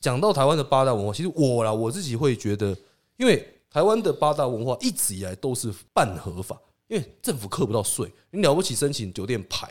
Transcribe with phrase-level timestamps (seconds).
[0.00, 2.76] 讲到台湾的八大文化，其实我啦，我自己会觉得，
[3.18, 9.70] 因为台湾的八大文化一直以来都是半合法，因为政府扣不到税，你了不起申请酒店牌，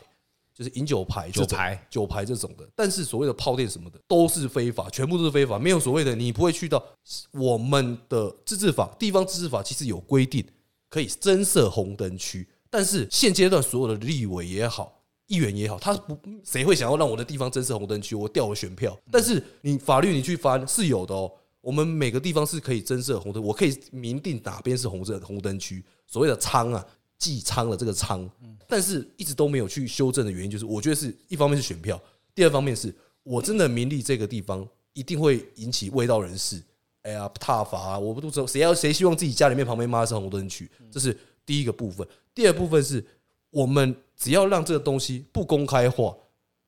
[0.53, 2.69] 就是饮酒牌、酒牌、酒牌这种的。
[2.75, 6.83] 但是所谓的泡店什么的都是非法，全部都是非法，没有所谓的你不会去到
[7.31, 10.45] 我们的自治法、地方自治法，其实有规定
[10.89, 14.98] 可以增设红灯区，但是现阶段所有的立委也好。
[15.29, 18.97] 议员也好，他不谁会想要让我的地方增设红灯区，我掉了选票。
[19.11, 26.83] 但是你法律你去翻是有的哦，我们每个地方是可以增设红灯，我可以明定哪边是红灯红灯区，所谓的仓啊，
[27.19, 28.27] 记仓的这个仓，
[28.67, 32.01] 但是一直都没有去修正的原因，就是我觉得是一方面是选票，
[32.33, 36.59] 第二方面是我真的明利这个地方一定会引起卫道人士，
[37.03, 41.15] 哎呀，踏伐啊，我不知道谁要谁希望自己家里面旁边妈是红灯区，这是
[41.45, 43.05] 第一个部分，第二部分是
[43.51, 43.95] 我们。
[44.19, 46.15] 只要让这个东西不公开化，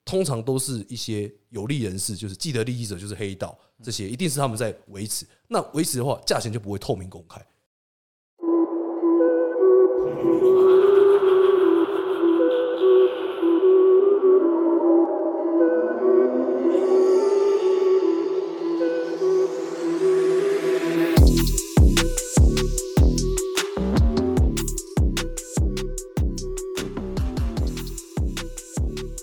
[0.06, 5.28] 通常都是一些有利人士，就是既得利益者，就是黑道，这些一定是他们在维持。
[5.50, 7.46] 那维持的话，价钱就不会透明公开。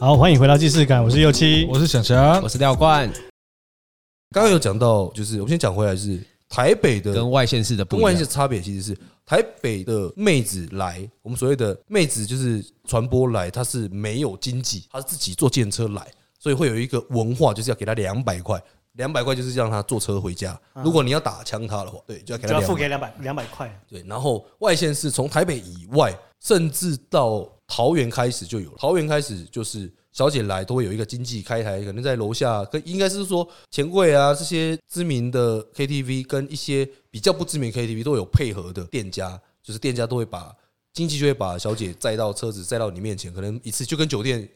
[0.01, 3.13] 好，欢迎回到既视感，我是右七，我是小翔，我是廖冠。
[4.31, 16.07] 刚刚有讲到，就是我们先讲回来，是台北的跟外县市的不外县市差别其实是台北的妹子来，我们所谓的妹子就是传播来，她是没有经济，她是自己坐计程车来，
[16.39, 18.63] 所以会有一个文化，就是要给她两百块，
[18.93, 20.57] 两百块就是让她坐车回家。
[20.77, 23.69] 如果你要打枪她的话，对，就要给她就要付给两百两百块。
[23.89, 27.49] 对，然后外县市从台北以外，甚至到。
[27.69, 40.53] 桃园开始就有了，桃园开始就是小姐来都会有一个经济开台，可能在楼下，跟应该是说钱柜啊这些知名的 KTV 跟一些比较不知名 KTV 都有配合的店家，就是店家都会把
[40.93, 44.49] 经济就会把小姐载到车子载到你面前，可能一次就跟酒店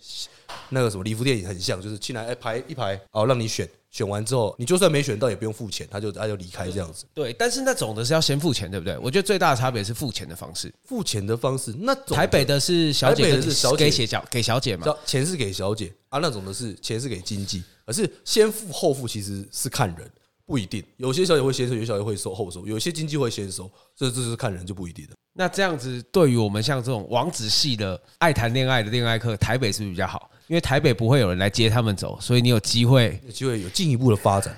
[0.70, 3.68] 那个什么礼服店也很像，就是进来哎排一排哦让你选。
[3.92, 7.04] 选完之后，你就算没选到也不用付钱，他就他就离开这样子。
[7.12, 8.96] 对，但是那种的是要先付钱，对不对？
[8.98, 10.72] 我觉得最大的差别是付钱的方式。
[10.82, 14.86] 付钱的方式，那种台北的是小姐，是小姐给小给小姐嘛？
[15.04, 20.10] 钱是给小姐啊，那种的是钱是给经济，可是先付后付其实是看人，
[20.46, 20.82] 不一定。
[20.96, 25.10] 有些小姐会先收，有些小姐会收后收，有些经济会先收，这这是看人就不一定了。
[25.34, 30.30] 那这样子，对于我们像这种王子系的爱谈恋爱的恋爱课，台北是不是比较好？
[30.46, 34.54] 因为台北不会有人来接他们走，所以你有机会，有机会有进一步的发展。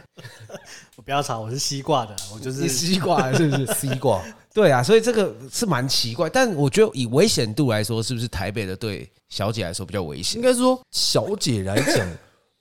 [0.97, 4.21] 我不要吵，我是西瓜的，我就是西瓜，是不是 西瓜？
[4.53, 6.29] 对啊，所以这个是蛮奇怪。
[6.29, 10.41] 但我觉得以危险度来说，是不是台北的对小姐来说比较危险？
[10.41, 12.09] 应该说，小姐来讲，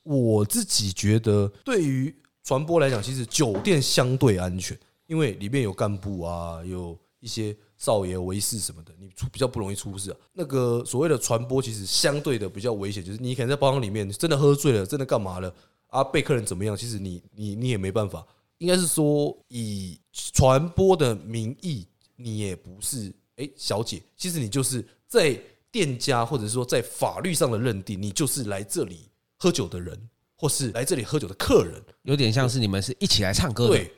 [0.03, 2.13] 我自己觉得，对于
[2.43, 7.55] 传播来讲，其实酒店相对安全，因为里面有干部啊，有一些。
[7.83, 10.17] 少爷、为事什么的，你出比较不容易出事啊。
[10.31, 15.53] 那个所谓的传播，其实相对的比较危险，就是你可能在包厢里面真的喝醉了，真的干嘛了
[15.87, 16.01] 啊？
[16.01, 16.77] 被客人怎么样？
[16.77, 18.25] 其实你你你也没办法。
[18.59, 21.85] 应该是说，以传播的名义，
[22.15, 25.37] 你也不是哎小姐，其实你就是在
[25.69, 29.99] 店家或者是说在法律上的认定，你就是来这里喝酒的人，
[30.37, 33.75] 或是来这里喝酒的客人，有点像是你们是一起来唱歌的。
[33.75, 33.91] 对，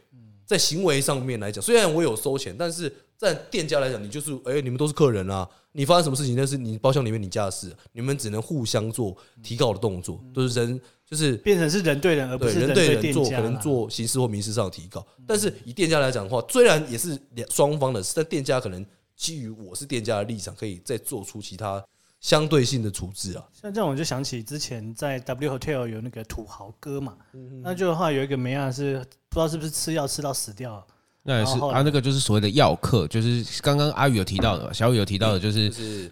[0.45, 2.93] 在行为上面来讲，虽然我有收钱，但是。
[3.17, 15.03] 在店家来讲，你就是哎、欸，你们都是客人啊，你发生什么事情那是你包厢里面你家的事，你们只能互相做提高的动作，都是人就是变成是人对人，而不是人对人做，可能做形式或民事上的提高。
[15.25, 18.85] 但是以店家来讲的话，虽然也是两双方的事，但店家可能
[19.15, 21.81] 基于我是店家的立场，可以再做出其他
[22.25, 23.45] 相对性的处置啊。
[23.53, 27.15] 像这样，我就想起之前在 W Hotel 有那个土豪哥嘛，
[27.61, 28.97] 那就的话有一个梅亚是
[29.29, 30.83] 不知道是不是吃药吃到死掉。
[31.21, 36.11] 那也是啊，那个就是所谓的药客，就是刚刚阿宇有提到的，小宇有提到的，就是是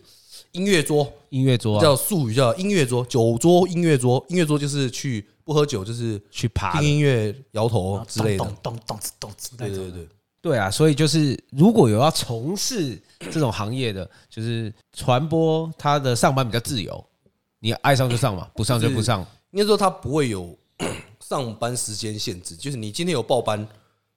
[0.52, 10.08] 音乐桌，音乐桌叫术语叫音乐桌，酒桌音乐桌，音乐桌就是去不喝酒，就是去爬听音乐、摇头之类的，咚咚咚咚对对对
[10.44, 13.02] 对啊，所以就是如果有要从事
[13.32, 17.02] 这种行业的，就是传播，他的上班比较自由，
[17.60, 19.26] 你爱上就上嘛，不上就不上。
[19.52, 20.54] 应该说他不会有
[21.22, 23.66] 上班时间限制，就是你今天有报班。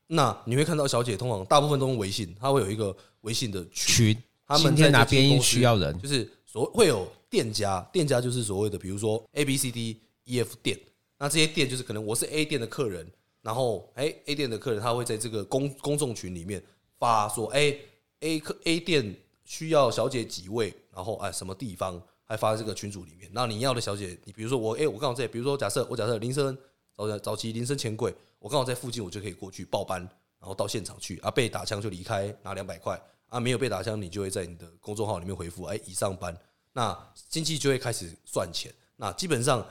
[0.09, 10.77] 那你会看到小姐通常大部分都用微信，她会有一个微信的群，群他们在哪边需要人，就是所会有店家，店家就是所谓的，比如说 A B C D E F 店，
[11.19, 13.07] 那这些店就是可能我是 A 店的客人，
[13.47, 16.61] 然后哎 A 店的客人他会在这个公公众群里面
[16.99, 17.79] 发说，哎
[18.19, 26.59] A 客 A 店需要小姐几位，然后哎什么地方还发在这个群组里面，那你要的小姐，你比如说我哎我刚好在，比如说假设我假设林森
[26.93, 30.01] 早早期林森钱柜，我刚好在附近，我就可以过去报班，
[30.41, 36.37] 然后到现场去啊，被打枪就离开，拿两百块啊，没有被打枪，你就会在你的公众号里面回复，哎，已上班，
[36.73, 38.75] 那经济就会开始算钱。
[38.97, 39.65] 那基本上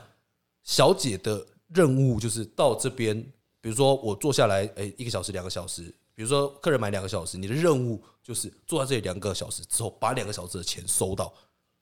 [0.62, 3.22] 小姐的任务就是到这边，
[3.66, 11.34] 比如说我坐下来，哎，一个小时、两个小时，比如说客人买两个小时，你的任务就是坐在这里两个小时之后，把两个小时的钱收到，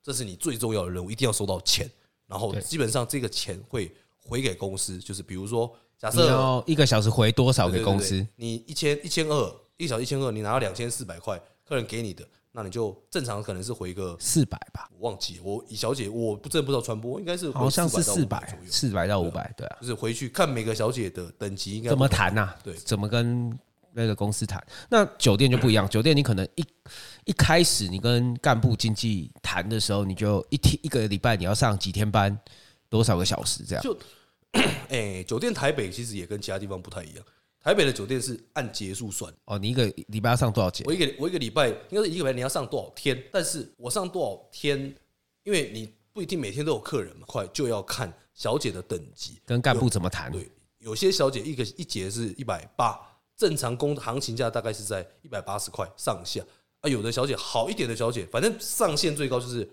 [0.02, 1.86] 这是你最重要的任务，一定要收到钱。
[2.26, 8.26] 然后基本上这个钱会回给公司，就是比如说，假设要一个小时回多少给公司？
[8.36, 11.38] 你一千一千二，一小时一千二，你拿到两千四百块，
[11.68, 14.88] 客人给你的，那你就正常可能是回个四百吧。
[14.96, 22.54] 我忘记我以小姐，我不真的不知道传播应该是好像是四百，四百到五百，对啊，就是回去看每个小姐的等级应该怎么谈呐？
[22.62, 23.52] 对，怎么跟
[23.92, 24.64] 那个公司谈？
[24.88, 26.64] 那酒店就不一样，酒店你可能一
[27.24, 32.38] 一开始你跟干部经济谈的时候，你就一天一个礼拜你要上几天班。
[32.90, 33.82] 多少个小时这样？
[33.82, 33.98] 就，
[34.88, 37.24] 哎，酒店台北其实也跟其他地方不太一样。
[37.64, 39.32] 台北的酒店是按结束算。
[39.46, 40.84] 哦，你一个礼拜要上多少节？
[40.86, 43.20] 我一个我一个礼拜应该是一个礼拜你要上多少天？
[43.32, 44.94] 但是我上多少天？
[45.44, 50.30] 因为你不一定每天都有客人嘛，快就要看小姐的等级跟干部怎么谈。
[50.30, 50.46] 对，
[50.76, 53.00] 有些小姐一个一节是一百八，
[53.34, 56.44] 正常工行情价大概是在一百八十块上下
[56.80, 56.88] 啊。
[56.88, 59.66] 有的小姐好一点的小姐，反正上限最高就是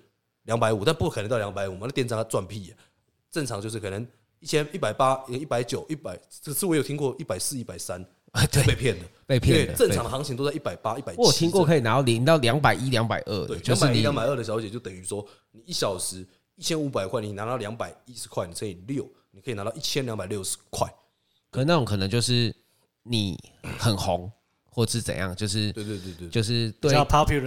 [0.43, 2.77] 两百五，但不可能到两百五嘛，那店长他赚屁呀！
[3.29, 4.07] 正常就是可能
[4.41, 8.03] 一千一百八，一百九，一百，只是我有听过一百四、一百三，
[8.65, 9.73] 被骗的，被骗的。
[9.75, 11.21] 正常的行情都在一百八、一百七。
[11.21, 20.91] 我听过可以拿到零到两百一、两百二，对，两百一、两百二的小姐就等于说，你一小时一千五百块，你拿到两百一十块，你乘以六，你可以拿到一千两百六十块。
[21.51, 22.51] 可那种可能就是
[23.03, 23.38] 你
[23.77, 24.31] 很红，
[24.73, 26.91] 或是怎样，就是对对对对，就是对，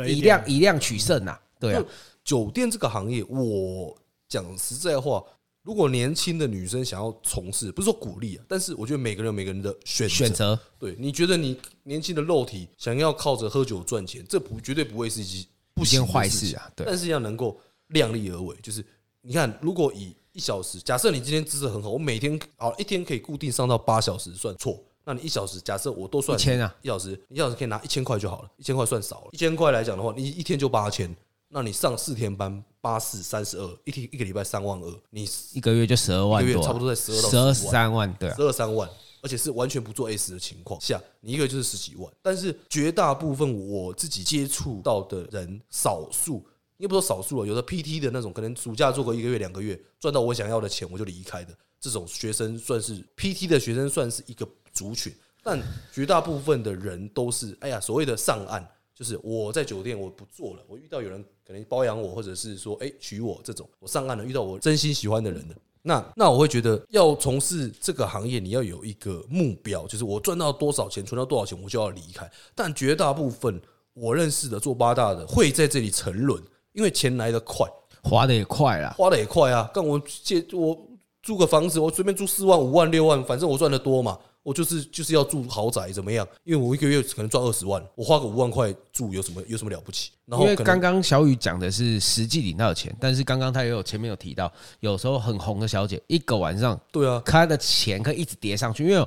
[0.09, 1.37] 以量以量取胜呐。
[1.59, 1.85] 对啊，
[2.23, 3.99] 酒店这个行业，我
[4.29, 5.21] 讲实在话。
[5.65, 10.57] 如果年轻的女生想要从事，不是说鼓励啊，但是我觉得每个人有每个人的选选择。
[10.79, 16.71] 对，你觉得你年轻的肉体想要靠着喝酒赚钱，这不绝对不会是一件不件坏事啊。
[16.77, 17.59] 对，但是要能够
[17.89, 18.55] 量力而为。
[18.63, 18.85] 就是
[19.23, 31.17] 你看，如果以一小时，假设你今天姿势很好，我每天好一天可以固定上到八小时算错，那你一小时假设我都算一千啊，一小时一小时可以拿一千块就好了，一千块算少了，一千块来讲的话，你一天就八千。
[31.55, 38.91] 那你上四天班，八四三十二，一天一个礼拜三万二，你一个月就十二万，一个月差不多在十二到十二三万，对，十二三万，
[39.23, 42.13] 而且是完全不做 S 的情况下，你一个月就是十几万。
[42.21, 46.45] 但是绝大部分我自己接触到的人，少数，
[46.79, 55.15] 应该不说少数了，有的 PT 的那种，可能暑假做个一个月两个月，赚到我想要的钱，我就离开的这种学生，算是 PT 的学生，算是一个族群。
[55.45, 55.63] 但
[55.93, 58.69] 绝大部分的人都是，哎呀，所谓的上岸。
[58.95, 72.31] 就是我在酒店我不做了，我遇到有人可能包养我，或者是说哎娶我这种，我上岸了遇到我真心喜欢的人的，那那我会觉得要从事这个行业，你要有一个目标，就是我赚到多少钱，存到多少钱，我就要离开。
[72.55, 73.61] 但绝大部分
[73.95, 76.41] 我认识的做八大的会在这里沉沦，
[76.73, 77.69] 因为钱来得快，
[78.03, 79.69] 花得也快啊，花得也快啊。
[79.75, 80.87] 但我借我
[81.21, 84.19] 租个房子，我随便租四万、五万、六万，反正我赚得多嘛。
[84.45, 86.25] 我就是就是要住豪宅怎么样？
[86.45, 90.13] 因为我一个月可能赚二十万，我花个五万块住有什么有什么了不起？
[90.27, 98.85] 然后因为刚刚小雨讲的是实际领到的钱，但是刚刚他也有前面有提到，有时候很红的小姐一个晚上，对啊，她的钱可以一直叠上去。
[98.85, 99.07] 因为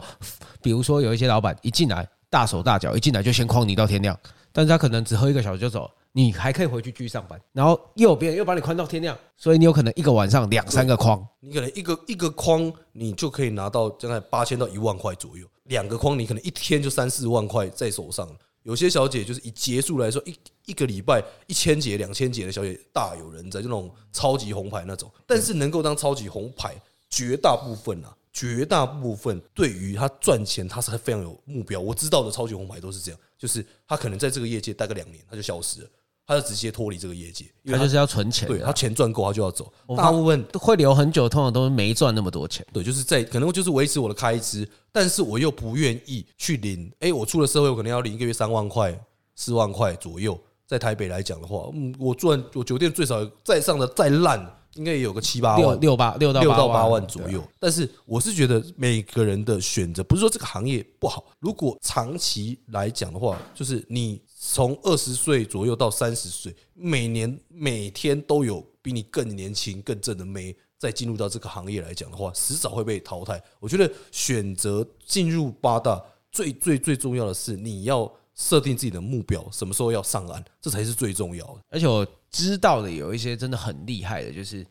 [0.62, 4.18] 比如说有一些老板一进来大手大脚，一进来就先框你到天亮，
[4.52, 5.90] 但是他可能只喝一个小时就走。
[6.14, 15.46] 你还可以回去继续上班，然后右边又把你框到天亮，所以你有可能一个晚上两三个框，你可能一个一个框，你就可以拿到大概八千到一万块左右。
[15.66, 18.28] 两个框，你可能一天就三四万块在手上。
[18.64, 20.36] 有些小姐就是以结束来说，一
[20.66, 25.12] 一个礼拜一千节、两千节的小姐大有人在，就那种超级红牌那种。
[25.28, 26.76] 但是能够当超级红牌，
[27.12, 31.80] 绝大部分啊，绝大部分对于他赚钱，他是非常有目标。
[31.80, 35.88] 我知道的超级红牌都是这样，就是他可能在这个业界待个两年，他就消失了。
[36.28, 38.48] 他就直接脱离这个业界，因为他就是要存钱。
[38.48, 39.72] 对，他钱赚够，他就要走。
[39.96, 42.64] 大部分会留很久，通常都没赚那么多钱。
[42.72, 46.92] 对，就是在可能就是维持我的开支，但是我又不愿意去领。
[47.00, 48.94] 哎，我出了社会，我可能要领一个月三万块、
[49.36, 50.38] 四万块左右。
[50.66, 54.38] 在台北来讲的话，嗯，我赚我酒店最少再上的再烂，
[54.78, 57.44] 应该也有个七八万、六八六到六到八万左右。
[57.60, 61.26] 但是我是觉得每个人的选择，不是说这个行业不好。
[61.40, 64.22] 如果长期来讲的话，就是你。
[64.40, 73.42] 从二十岁左右到三十岁，每年每天都有比你更年轻、更正的妹在进入到这个行业来讲的话，迟早会被淘汰。
[73.60, 81.58] 我觉得选择进入八大最最最重要的是，你要设定自己的目标，什么时候要上岸，这才是最重要的。
[81.70, 84.66] 而且我知道的有一些真的很厉害的，就是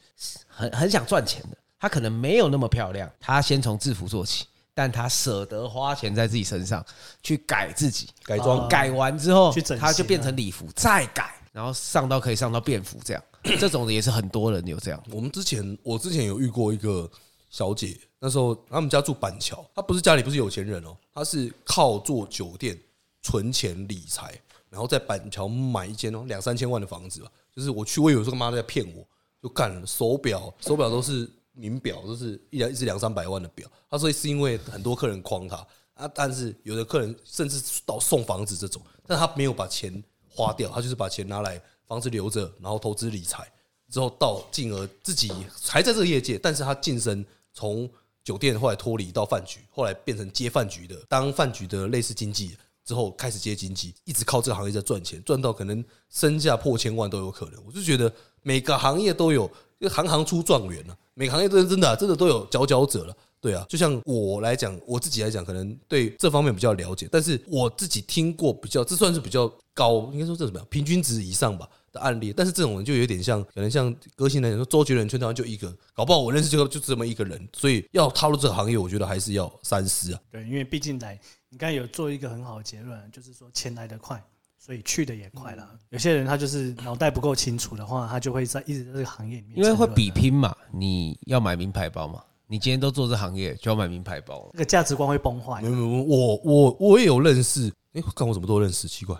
[0.46, 6.84] 很很想赚钱的，他可能没有那么漂亮，他先从制服做起，但他舍得花钱在自己身上
[7.22, 13.22] 去改自己，改装，改完之后他就变成礼服，再改，然后上到可以上到便服这样，
[13.58, 15.02] 这种的也是很多人有这样。
[15.10, 17.10] 我们之前我之前有遇过一个
[17.48, 22.78] 小姐，那时候他们家住板桥，她不是家里不是有钱人哦，她是靠做酒店
[23.22, 27.30] 存钱理财，然后在板桥买一间哦两三千万的房子吧。
[27.56, 29.02] 就是我去，我以为说妈在骗我，
[29.42, 33.66] 就干了手表，手表都是名表，都是一两一只两三百万的表。
[33.88, 43.50] 他说是因为很多客人诓他啊，但是有的客人甚至到送房子这种，但他没有把钱花掉，他就是把钱拿来房子留着，然后投资理财，
[43.90, 45.32] 之后到进而自己
[45.62, 47.88] 还在这个业界，但是他晋升从
[48.22, 52.54] 酒店后来脱离到饭局，后来变成接饭局的，当饭局的类似经纪。
[52.86, 57.62] 之后开始接经济，一直靠这个行业在赚钱，赚到可能身价破千万都有可能。
[57.66, 58.10] 我就觉得
[58.42, 59.50] 每个行业都有，
[59.90, 60.96] 行行出状元了。
[61.14, 63.16] 每个行业都真的、真的都有佼佼者了。
[63.40, 72.32] 对啊，就像我来讲，我自己来讲，可能对这方面比较了解，但是我自己听过比较，这算是比较高，应该说这怎么样，平均值以上吧的案例。
[72.32, 80.20] 但是这种人就有点像，可能像歌星来讲，说周杰伦全台湾就一个，搞不好我认识就就这么一个人，所以要踏入这个行业，我觉得还是要三思啊。
[80.30, 81.18] 对，因为毕竟来。
[81.48, 84.22] 你刚才有做一个很好的结论，就是说钱来得快，
[84.58, 85.68] 所以去的也快了。
[85.90, 90.54] 有些人他就是脑袋不够清楚的话，他就会在一直在这个行业里面，因为会比拼嘛。
[90.72, 92.22] 你要买名牌包嘛？
[92.48, 95.62] 你今天都做这行业，就要买名牌包，那个价值观会崩坏。
[95.62, 97.72] 没有没有，我我我也有认识。
[97.96, 99.16] 哎，看我怎么都认识，奇怪。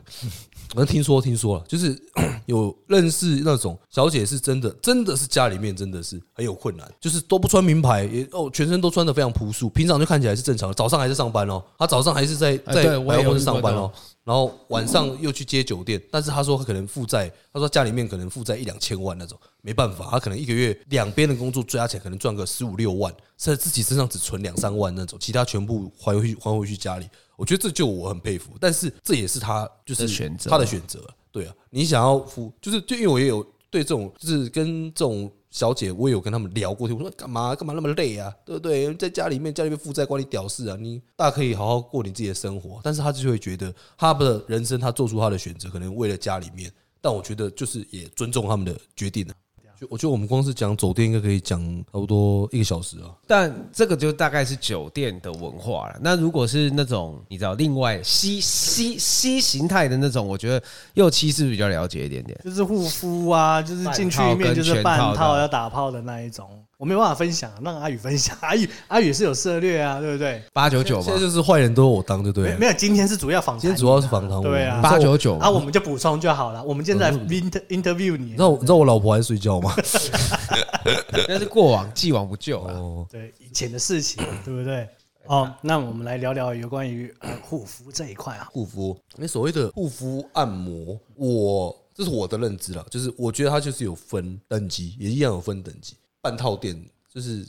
[0.68, 1.98] 反正听说听说了，就是
[2.44, 13.90] 有认识那种小姐，是真的，真的是家里面真的是很有困难，就是都不穿名牌，也哦，全身都穿的非常朴素，平常就看起来是正常的，早上还是上班哦，她早上还是在在百货公司上班哦，
[14.24, 27.06] 然后晚上又去接酒店，但是她说她可能负债，她说家里面可能负债一两千万那种，没办法，她可能一个月两边的工作加起来可能赚个十五六万，在自己身上只存两三万那种，其他全部还回去还回去家里。
[27.36, 38.94] 我觉得这就我很佩服，但是这也是他就是选择他的选择，对啊，你想要付就是就因为我也有对这种就是跟这种小姐，我也有跟他们聊过天，我说干嘛干嘛那么累啊，对不对？
[38.94, 49.34] 在家里面家里面负债关你屌事啊，你大可以好好过你自己的生活，但是他就会觉得他的人生他做出他的选择，可能为了家里面，但我觉得就是也尊重他们的决定了。
[49.78, 51.60] 就我觉得我们光是讲酒店应该可以讲
[51.92, 55.98] 差不多一个小时啊，但这个就大概是酒店的文化了。
[56.00, 60.62] 那如果是那种你知道另外西西西形态的那种，我觉得
[60.94, 66.48] 右七是比较了解一点点，就是护肤啊，就是进去里面就是半套要打炮的那一种。
[66.78, 68.36] 我没有办法分享，让阿宇分享。
[68.42, 70.42] 阿宇，阿宇是有策略啊，对不对？
[70.52, 72.54] 八九九嘛，现在就是坏人都我当，对不对？
[72.56, 76.62] 没有，今天是主要访谈，今天主要是访谈，对啊，八九九啊，我们就补充就好了。
[76.62, 79.74] 我们现在 inter interview 你，你知道你知道我老婆还睡觉吗？
[81.26, 82.74] 那是过往，既往不咎啊。
[83.10, 84.86] 对以前的事情，对不对？
[85.24, 88.46] 哦，那我们来聊聊有关于呃护肤这一块啊。
[88.52, 95.96] 护肤，那所谓的护肤按摩，我这是我的认知了，就是我觉得它就是有分等级，也一样有分等级。
[96.26, 96.76] 半套店
[97.08, 97.46] 就是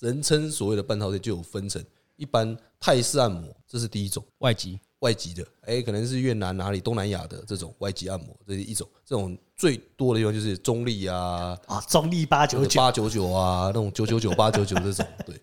[0.00, 1.84] 人称所谓的半套店，就有分成
[2.16, 8.88] 一般泰式按摩，这是第一种外籍外籍的，哎，可能是越南哪里东南亚的这种外籍按摩，这是一种。
[9.04, 15.34] 这种最多的地方就是中立啊，啊，中立八九九八九九啊，那种九九九八九九这种， 对，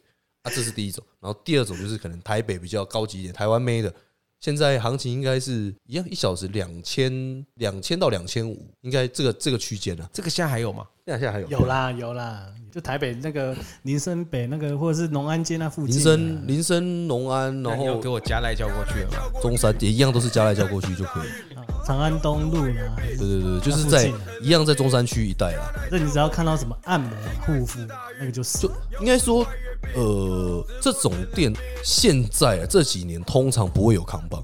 [0.41, 1.05] 啊，这是第一种。
[1.19, 3.93] 然后第二种就是可能台北比较高级一点，台湾妹的。
[4.39, 10.09] 现在行情应该是一样，一小时两千两千到两千五，应该这个这个区间呢。
[10.11, 10.87] 这个现在还有吗？
[11.11, 11.47] 现在现在还有？
[11.49, 15.95] 有啦有啦，就台北那个林森北那个，或者是农安街那附近。
[15.95, 19.41] 林森林森农安，然后给我加赖叫过去了嘛。
[19.41, 21.29] 中山也一样，都是加赖叫过去就可以。
[21.85, 22.73] 长安东路呢？
[22.97, 24.09] 对对对，就是在
[24.41, 25.67] 一样在中山区一带啊。
[25.91, 27.09] 那你只要看到什么按摩
[27.45, 27.79] 护肤，
[28.19, 28.59] 那个就是。
[28.59, 29.45] 就应该说。
[29.95, 31.51] 呃，这种店
[31.83, 34.41] 现在啊这几年通常不会有扛棒，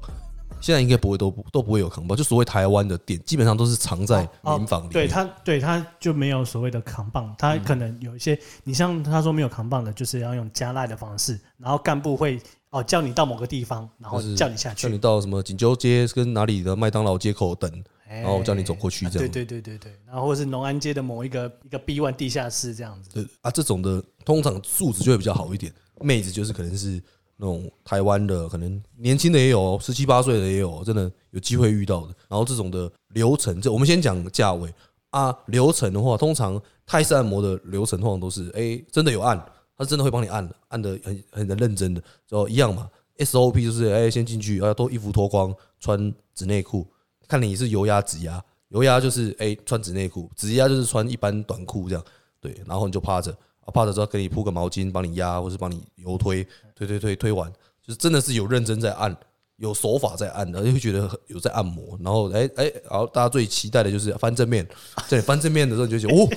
[0.68, 4.92] 现在应该不会都都不会有扛棒，就所谓台湾的店基本上都是藏在民房里面。
[4.92, 12.38] 对他，对他就没有所谓的扛棒，他可能有一些，你像他说没有扛棒的，就是要用加赖的方式，然后干部会
[12.72, 17.72] 哦叫你到某个地方，然后叫你下去，叫你到什么锦州街跟哪里的麦当劳街口等。
[18.10, 19.30] 然后叫你走过去，这样。
[19.30, 19.92] 对对对对对。
[20.06, 23.10] 然后或者是农安街的某一个一个 B one 地下室这样子。
[23.14, 25.74] 对啊，这种的通常素质就会比较好一点。
[26.00, 27.04] 妹子就是可能是
[27.38, 32.14] 那种台湾的，可能年轻的也有，十七八岁的也有，真的有机会遇到的。
[32.28, 34.74] 然后这种的流程，这我们先讲价位
[35.12, 35.34] 啊。
[35.46, 39.38] 流程的话，通常泰式按摩的流程通常都是，哎，真的有按，
[39.78, 42.90] 他真的会帮你按，按的很很认真的，就一样嘛。
[43.20, 46.86] SOP 就是，哎，先进去，啊，脱衣服脱光，穿纸内裤。
[47.28, 52.04] 看你是油压、指压，油压就是哎、穿纸内裤，指压就是穿一般短裤这样，
[52.40, 53.36] 对，然后你就趴着，
[53.74, 56.46] 趴着之后给你铺个毛巾，帮你压，或是帮你油推，
[56.76, 57.52] 推推推推完，
[57.86, 59.16] 就是真的是有认真在按，
[59.58, 61.98] 有手法在按的，而且会觉得有在按摩。
[62.02, 64.68] 然后哎哎，然后大家最期待的就是翻正面，
[65.08, 66.30] 在你翻正面的时候你就觉得哦，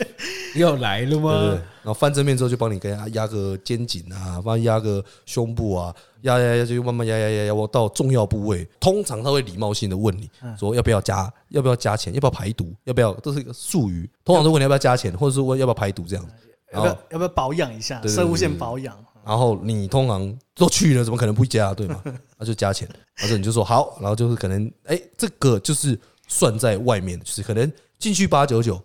[0.56, 1.38] 要来了吗？
[1.38, 8.66] 对，然后翻正面之后就帮你给他压个肩颈啊，帮你压个胸部啊，压压压就慢慢压压压压到重要部位。
[8.80, 14.08] 通常他会礼貌性的问你说要不要加，要不要加钱，要不要排毒，要不要，这是一个术语。
[14.24, 16.24] 通常都问你要不要加钱，或者是问要不要排毒这样。
[16.72, 18.00] 要不要要不要保养一下？
[18.06, 18.96] 生物线保养。
[19.24, 21.74] 然后你通常都去了，怎么可能不加？
[21.74, 22.02] 对吗？
[22.38, 22.88] 那就加钱。
[23.16, 28.80] 然后你就说好，然后就是可能哎，这个就是算在外面，就是可能进去八九九，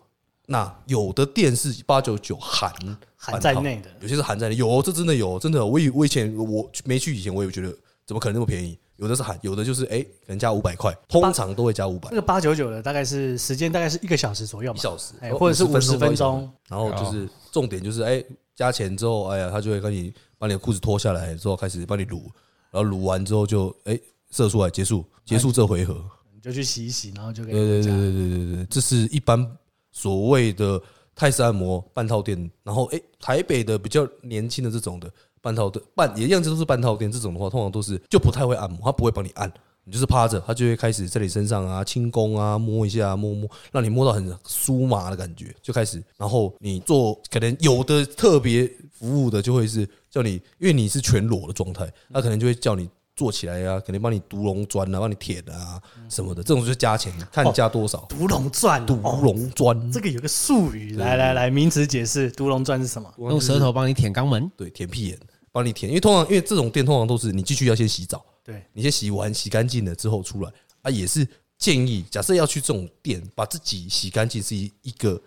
[0.47, 2.73] 那有的店是八九九含
[3.15, 4.55] 含在内的，有些是含在内。
[4.55, 5.65] 有这真的有，真的。
[5.65, 7.73] 我以我以前我没去以前，我也觉得
[8.05, 8.77] 怎么可能那么便宜？
[9.03, 12.09] 有的是喊，有的就是哎，可能加五百块，通常都会加五百。
[12.09, 16.49] 那个八九九的大概是时间大概是一个小时左右嘛，一小时哎，或者是五十分钟。
[16.69, 18.23] 然后就是重点就是哎。
[18.55, 22.31] 加钱之后，哎呀，他就会跟你把你的裤子脱下来，之后开始帮你撸，
[22.69, 27.51] 然后撸完之后就哎射出来结束，结束这回合，你就去洗一洗，然后就可以。
[27.51, 29.43] 对对对对对对对，这是一般
[29.91, 30.79] 所谓的
[31.15, 32.47] 泰式按摩半套店。
[32.61, 35.11] 然后哎，台北的比较年轻的这种的
[35.43, 37.11] 半套的半也一样，这都是半套店。
[37.11, 39.51] 这种的话，通常都是就不太会按摩，他不会帮你按。
[39.83, 46.01] 你就是趴着，他就会开始在你身上啊轻功啊摸一下摸摸，让你摸到很酥麻的感觉，就开始。
[46.17, 56.41] 然后你做可能有的特别服务的，就会是叫你，因为你是全裸的状态，他可能就会叫你坐起来呀，肯定帮你独龙砖啊，帮你舔啊什么的。
[56.41, 58.05] 这种就是加钱，看你加多少。
[58.07, 63.13] 独龙钻，独龙砖，这个有个术语，来来来，名词解释，独龙砖是什么？
[63.17, 65.19] 用舌头帮你舔肛门，对，舔屁眼，
[65.53, 65.89] 帮你填。
[65.89, 68.25] 因为通常，因为这种店通常都是你进去要先洗澡。
[68.43, 71.25] 对，你先洗完洗干净了之后出来啊，也是
[71.57, 75.21] 建议，假设要去这种店，把自己洗干净是一一个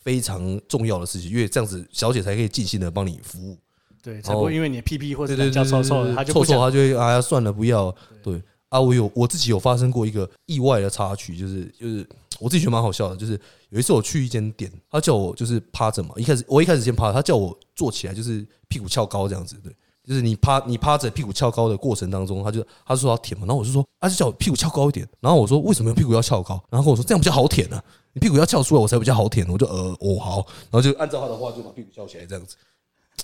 [0.00, 3.58] 非常重要的事情，因为这样子小姐才可以尽心的帮你服务。
[4.02, 7.94] 对，才不会因为你屁屁或者叫臭臭的，他就臭臭，他就会啊，算了，不要。
[8.22, 12.08] 对啊，我有我自己有发生过一个意外的插曲，就是就是
[12.42, 19.74] 我自己觉得蛮好笑的，就是有一次我去一间店，他叫我就是趴着嘛，一开始我一开始先趴，他叫我坐起来，就是屁股翘高这样子，对。
[20.04, 26.60] 就是你趴你趴着屁股翘高的过程当中，他就他就说要舔嘛，然后我就说，他就叫我屁股翘高一点，然后我说为什么屁股要翘高？
[26.70, 27.80] 然后跟我说这样比较好舔呢，
[28.12, 29.48] 你屁股要翘出来我才比较好舔。
[29.48, 32.56] 我就呃哦好，然后就按照他的话就把屁股翘起来这样子，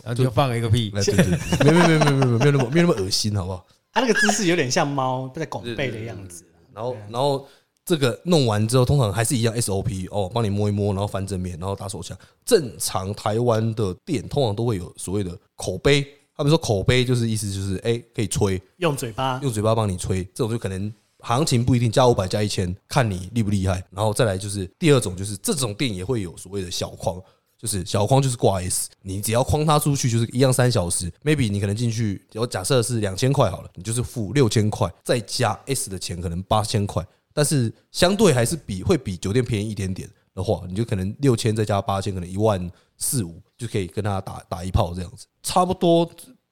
[0.05, 3.67] 然后就放了一个屁， 对对对，没没没没没没没有那么没有那么恶心好不好？
[3.93, 7.45] 他那个姿势有点像猫在拱背的样子，然后然后
[7.89, 12.15] 这个弄完之后，通常还是一样 SOP 哦，帮你摸一摸，然后翻正面，然后打手枪。
[12.45, 16.07] 正常台湾的店通常都会有所谓的口碑。
[16.37, 23.83] 他们说口碑就是意思就是哎，可以吹，用嘴巴用嘴巴帮你吹，这种就可能行情不一定加五百加一千，看你厉不厉害。
[23.91, 27.19] 然后再来就是第二种，就是这种店也会有所谓的小框，
[27.59, 37.03] 就是小框就是挂 S，你只要框它出去就是一样三小时，maybe 你可能进去，我假设是两千块好了，你就是付六千块，再加 S 的钱可能八千块，
[37.39, 45.25] 但是相对还是比会比酒店便宜一点点的话，你就可能六千再加八千，可能一万四五就可以跟他打打一炮这样子。
[45.41, 46.11] 差不多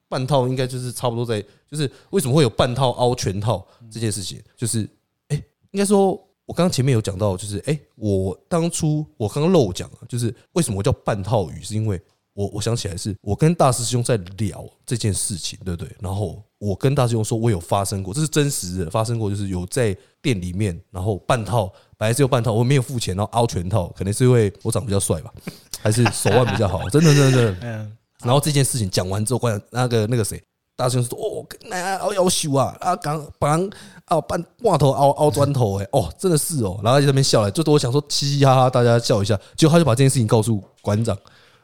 [0.08, 4.88] 半套应该就是差不多在，就是为什么会有半套凹全套这件事情，就是
[5.26, 6.12] 哎，应该说
[6.44, 12.00] 我刚刚前面有讲到，就是哎，我当初我刚刚漏讲啊，就是为什么我叫半套语，是因为
[12.36, 15.90] 我我想起来是我跟大师兄在聊这件事情，对不对？
[16.00, 25.32] 然后我跟大师兄说，我有发生过，这是真实的发生过，就是有在店里面，然后半套本来只有半套，我没有付钱，然后凹全套，可能是因为我长得比较帅吧，
[25.80, 27.90] 还是手腕比较好，真的真的真的。
[28.22, 30.42] 然后这件事情讲完之后，关那个那个谁，
[30.74, 33.70] 大师兄说：“哦，那凹要修啊，啊刚把人
[34.04, 39.38] 啊半挂头凹凹砖头哎，哦真的是哦。”然后在那边笑了，就多想说嘻嘻哈哈，大家笑一下。
[39.56, 41.16] 结果他就把这件事情告诉馆长，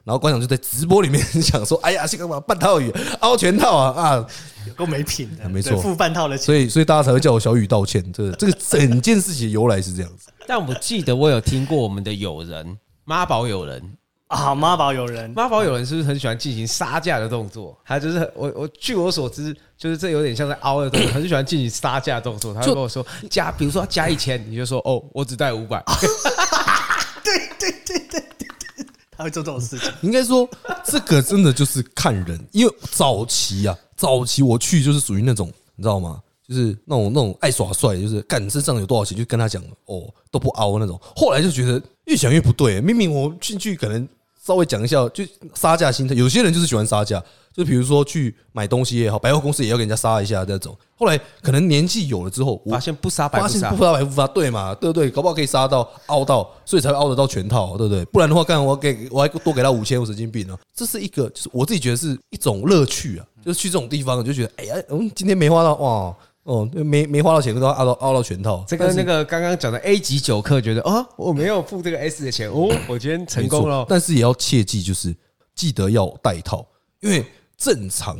[0.04, 4.26] 然后馆长就在直播里面讲说：“哎呀，这个嘛半套雨凹全套啊啊，
[4.66, 8.12] 有够没品的，没错，付半套的钱。”所以所以大家才会叫我小雨道歉。
[8.12, 10.30] 这个这个整件事情的由来是这样子。
[10.46, 13.82] 但我记得我有听过我们的友人妈宝友人。
[14.28, 17.78] 啊，妈宝友人，妈宝友人是不是很喜欢进行杀价的动作？
[17.84, 22.54] 他就是我我据我所知，就是这有点像在凹的动作，很喜欢进行杀价动作。
[22.54, 25.84] 他就跟我说加，比如说加一千，你就说哦，我只带五百。
[27.22, 28.41] 对对对对对，
[29.22, 29.88] 他会做这种事情。
[30.02, 30.48] 应该说，
[30.85, 36.20] 这个真的就是看人，因为早期啊，早期我去就是属于那种，你知道吗？
[36.48, 41.00] 就是那种那种爱耍帅，就是看你身上有多少钱就跟他讲哦，都不凹那种。
[41.14, 44.08] 后来就觉得越想越不对，明明我进去可能。
[44.44, 45.22] 稍微讲一下，就
[45.54, 47.22] 杀价心态，有些人就是喜欢杀价，
[47.54, 50.76] 就比如说去买东西也好，百货公司也要给人家杀一下那种。
[50.94, 54.74] 后来可能年纪有了之后，我发现不杀白不杀，发现不杀白不杀，对嘛？
[54.74, 55.10] 对不对？
[55.10, 58.04] 搞不好可以杀到凹到，所以才会凹得到全套，对不对？
[58.06, 60.58] 不然的话，干我给我还多给他五千，我神经病哦。
[60.74, 66.16] 这是一个，就是我自己觉得是一种乐趣啊，就是去这种地方就觉得，哎呀，嗯，今天没花到哇。
[66.44, 68.64] 哦，没没花到钱，都要凹到凹到全套。
[68.66, 73.86] 这个那个刚刚讲的 A 级酒客觉得啊，我没有付这个 S 的钱哦，我今天成功了。
[73.88, 75.14] 但是也要切记，就是
[75.54, 76.66] 记得要带套，
[76.98, 77.24] 因为
[77.62, 78.18] 正常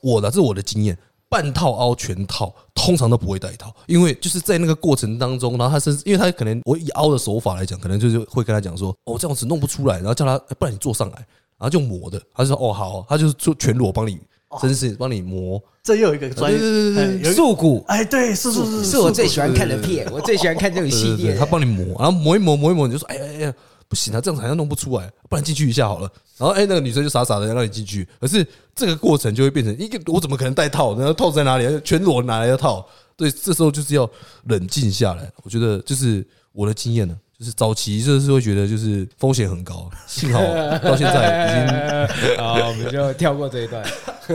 [0.00, 0.96] 我的这是我的经验，
[1.28, 14.20] 半套凹全套通常都不会带套，因为就是在那个过程当中，然后他是因为他可能我以凹的手法来讲，可能就是会跟他讲说，哦这样子弄不出来，然后叫他不然你坐上来，然后就磨的，他就说哦好，他就是做全裸帮你。
[14.62, 17.32] 真是帮你磨，这又有一个专业。
[17.32, 21.34] 素骨，哎，对，是是是，是我最喜欢看的片，我最喜欢看这种系列。
[21.34, 23.54] 他帮你磨，然后磨一磨，磨一磨，你就说，哎呀哎呀，
[23.88, 26.10] 不行啊，这样子好像弄不出来，不然进去一下好了。
[26.36, 30.96] 然后哎，那个女生就傻傻的让你进去，可是这个过程就会变成一个，我怎么可能带套？
[30.96, 31.80] 然后套在哪里？
[31.84, 32.86] 全裸哪来的套？
[33.16, 34.08] 对，这时候就是要
[34.44, 35.30] 冷静下来。
[35.42, 37.16] 我觉得就是我的经验呢。
[37.36, 40.40] 就是早期就是会觉得就是风险很高，幸好
[40.78, 43.84] 到现在已经 好，我们就跳过这一段。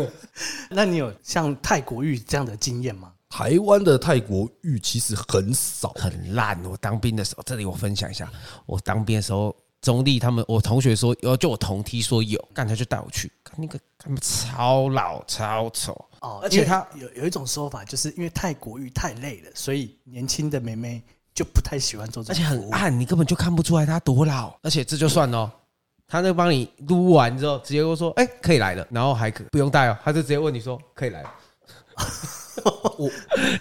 [0.70, 3.14] 那你有像泰国浴这样的经验吗？
[3.30, 6.62] 台湾的泰国浴其实很少，很烂。
[6.66, 8.30] 我当兵的时候，这里我分享一下，
[8.66, 21.02] 我当兵的时候，中立他们，我同学说，有就我同梯说有，干他就带我去，看那个他们超老超丑哦，而且他有有一种说法，就是因为泰国浴太累了，所以年轻的妹妹。
[21.32, 24.54] 就不太喜欢做这，而且很暗，你根本就看不出来他多老。
[24.62, 25.50] 而且这就算了，
[26.06, 31.34] 他那个帮你撸完之后，直接跟我说：“哎，可以来了。”然后还可不用带哦，他就直接问你说：“可以来了。”
[32.98, 33.10] 我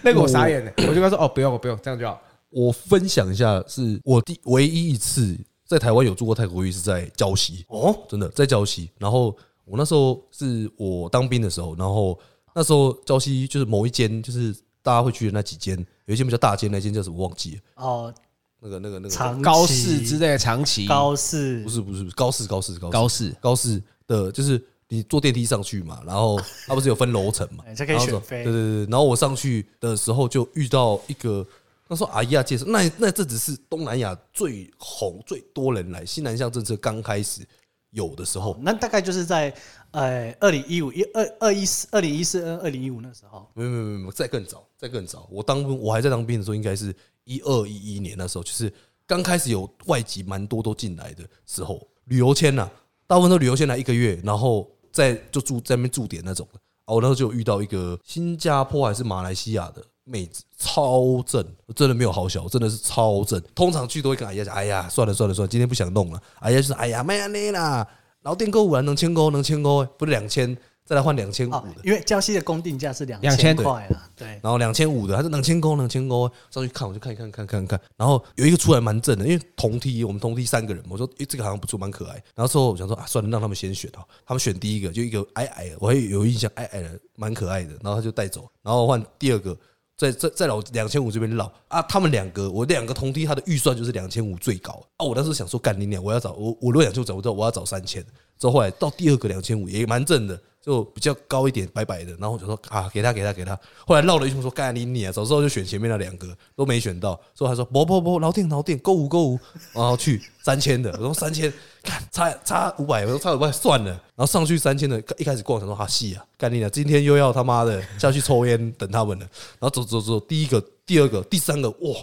[0.03, 8.89] 那个我傻眼了，我就跟他说：“哦，不用，不用，这样就好。”我分享一下，是我第唯一一次在台湾有住过泰国浴，是在礁溪哦，真的在礁溪。
[8.97, 9.35] 然后
[9.65, 12.19] 我那时候是我当兵的时候，然后
[12.55, 15.77] 那时候礁溪就是某一间，就是大家会去的那几间。
[16.05, 17.61] 有一间比较大间，那间叫什么忘记了？
[17.75, 18.13] 哦，
[18.59, 27.63] 那个、那个、那个高士之类的长期高士不是不是高士高士高士高士的，就是你坐电梯上去嘛，然后 它不是有分楼层嘛？
[27.73, 28.43] 这可以选飞。
[28.43, 31.45] 对对对，然后我上去的时候就遇到一个，
[31.87, 37.47] 他说阿姨啊，介绍那那这只是东南亚最红最多人来新南向政策刚开始
[37.91, 39.55] 有的时候，那大概就是在。
[39.91, 45.27] 呃，二零一五一二二一四二零一四二零一五那时候，没有没有没有，再更早，再更早。
[45.31, 48.71] 我当我还在当兵的时候，应该是一二一一年那时候，就是
[49.07, 52.69] 刚开始有外籍蛮多都进来的时候，旅游签呐，
[53.07, 56.59] 大部分都旅游签来一个月，然后在就住在那边驻点那种的。
[56.85, 63.41] 啊，我那时候就遇到一个新加坡还是马来西亚的妹子，超正，真的没有好小，真的是超正。
[63.53, 66.21] 通常去都会跟阿姨讲，哎呀，算了算了算了，今天不想弄了。
[66.39, 67.87] 阿姨就说，哎呀，卖安尼啦。
[68.21, 70.57] 然后订购五万能签购能签购，不是两千，
[70.89, 74.27] 再来换两千五的，因为江西的公定价是两千块啊，对。
[74.41, 82.15] 然后两千五的，他是两千公两千公，上去看我就看一看看看看，然后有一个出来蛮正的，因为同梯我们同梯三个人，我说诶这个好像不错，蛮可爱。
[82.33, 89.55] 然后之后我想说啊，算了，让他们先选啊，他们选第一个就一个矮矮的，我还有印象矮矮的，蛮可爱的，然后他就带走，然后换第二个。
[89.95, 95.05] 在在在老两千五这边绕啊，他们两个我两个同梯，他的预算就是两千五最高啊。
[95.05, 98.01] 我当时想说干你娘，我要找我我如果两千五找不到，我要找三千。
[98.39, 102.11] 之后后来到第二个两千五也蛮正的，就比较高一点，白白的。
[102.13, 103.59] 然后我就说啊，给他给他给他。
[103.85, 107.19] 后来绕了一圈说干你啊，早知道就选前面那两个都没选到。
[107.35, 109.39] 之后他说不不不，老店老店购物购物，
[109.73, 111.51] 然后去三千的，我说 三千。
[111.81, 119.25] 看差差五百，我说差五百算了，然后上去三千的，一开始逛，想说哈戏啊，干你啊，今天又要他妈的下去抽烟等他们了，
[119.59, 121.95] 然后走走走，第一个、第二个、第三个，哇，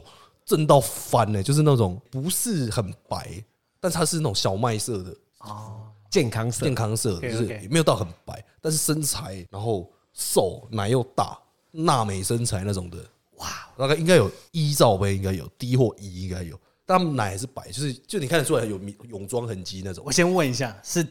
[0.47, 3.45] 正到翻呢，就是那种不是很白，
[3.79, 11.39] 但它是那种小麦色的哦，健康色，健康色，就是也没有到很白，但是身材，然后瘦，奶又大，
[11.71, 12.99] 娜美身材那种的，
[13.37, 16.59] 哇，大概应该有一罩杯，应该有 D 或 E 应该有。
[16.85, 20.05] 但他们奶还是白，就是就你看得出来有泳装痕迹那种。
[20.07, 21.07] 我先问一下，是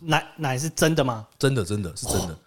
[0.00, 1.28] 奶奶是真的吗？
[1.38, 2.38] 真的，真的是真的，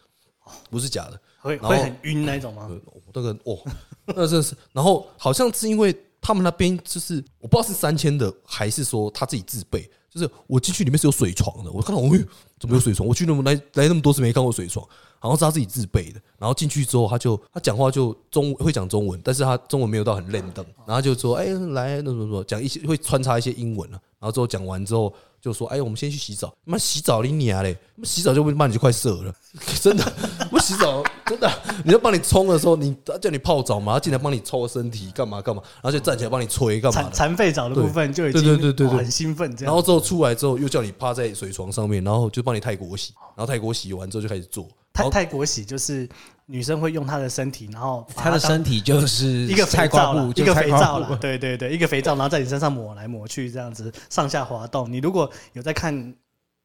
[0.69, 1.19] 不是假的。
[1.39, 2.67] 会会很晕那种吗？
[3.13, 3.59] 那个哦，
[4.07, 4.55] 那真的是。
[4.71, 9.89] 然后好像是因为他们那边就是我不知道是三千的还是说他自己自备。
[10.13, 12.11] 就是我进去里面是有水床的，我看到，哦，
[12.59, 13.07] 怎么有水床？
[13.07, 16.21] 我去那么来来那么多次没看过水床，好像是他自己自备的。
[16.37, 23.99] 然后进去之后，他就他讲话就中会讲中文，但是他中文没有到很认等，然后就说，哎，来那什么什么，讲一些会穿插一些英文了。
[24.19, 25.11] 然后之后讲完之后
[25.43, 27.77] 就说：“哎，我们先去洗澡。”妈洗澡你娘嘞！
[28.03, 29.35] 洗澡就会骂你就快射了，
[29.81, 30.13] 真的。
[30.49, 31.51] 我洗澡真的，
[31.83, 37.09] 你要帮你冲的时候，你叫你泡澡嘛，他进来帮你搓身体，干嘛干嘛，然后就站起来帮你吹干嘛？
[37.11, 39.53] 残废澡的部分就已经对对对对很兴奋。
[39.53, 44.65] 这样，然后之后出来之后又叫你趴在水床上面，然后就帮你泰国洗，然后泰国洗完之后就开始做。
[44.93, 46.07] 泰泰国洗就是
[46.45, 54.91] 女生会用她的身体，然后她的身体就是 一个肥皂了，一个肥皂了，对对对，一个肥皂，然后在你身上抹来抹去，这样子上下滑动。
[54.91, 56.13] 你如果有在看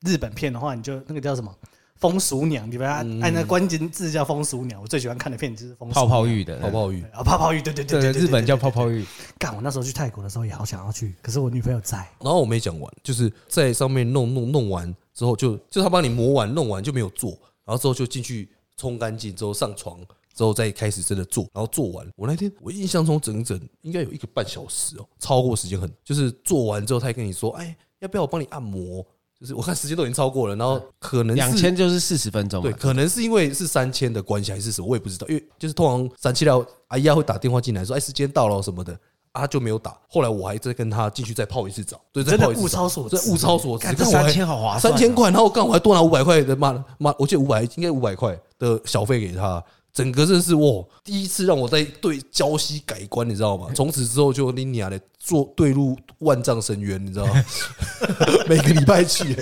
[0.02, 1.52] 日本片的话，你就那个叫什么？
[1.96, 4.80] 风俗娘，你把它按那关键字叫风俗娘。
[4.80, 6.56] 我最喜欢看的片就是泡泡浴的。
[6.58, 7.02] 泡泡浴。
[7.12, 9.04] 啊，泡泡浴，对对对对，日本叫泡泡浴。
[9.36, 11.98] 干，我那时候去泰国的时候也好想要去，可是我女朋友在。
[12.20, 17.36] 然后我没讲完，就是在上面弄弄弄完之后，就就他帮你磨完弄完就没有做，
[17.68, 18.48] 然后之后就进去。
[18.80, 19.98] 冲干净之后上床，
[20.32, 22.08] 之后再开始真的做，然后做完。
[22.14, 29.04] 我那天我印象中整整应该有一个半小时哦，超过时间很，就是做完之后他还跟你说，哎，要不要我帮你按摩？
[29.40, 38.96] 就是我看时间都已经超过了，然后可能两千就是四十分钟，对，可能是因为是三千的关系还是什么，我也不知道，因为就是通常三七料阿姨会打电话进来说，哎，时间到了什么的。
[39.38, 42.60] 他就没有打，后来我还再跟他进去再泡一次澡，对，再泡一次。
[42.62, 43.86] 物超所值，物超所值。
[44.04, 49.62] 三千好划算，三千块，然后我刚好还多拿五百块的妈妈，我记得五百应该五百块的小费给他。
[49.90, 53.68] 整个真是哇，第一次让我在对礁溪改观，你知道吗？
[53.74, 57.44] 从此之后就拎你啊，做对入万丈深渊，你知道吗？
[58.46, 59.36] 每个礼拜去。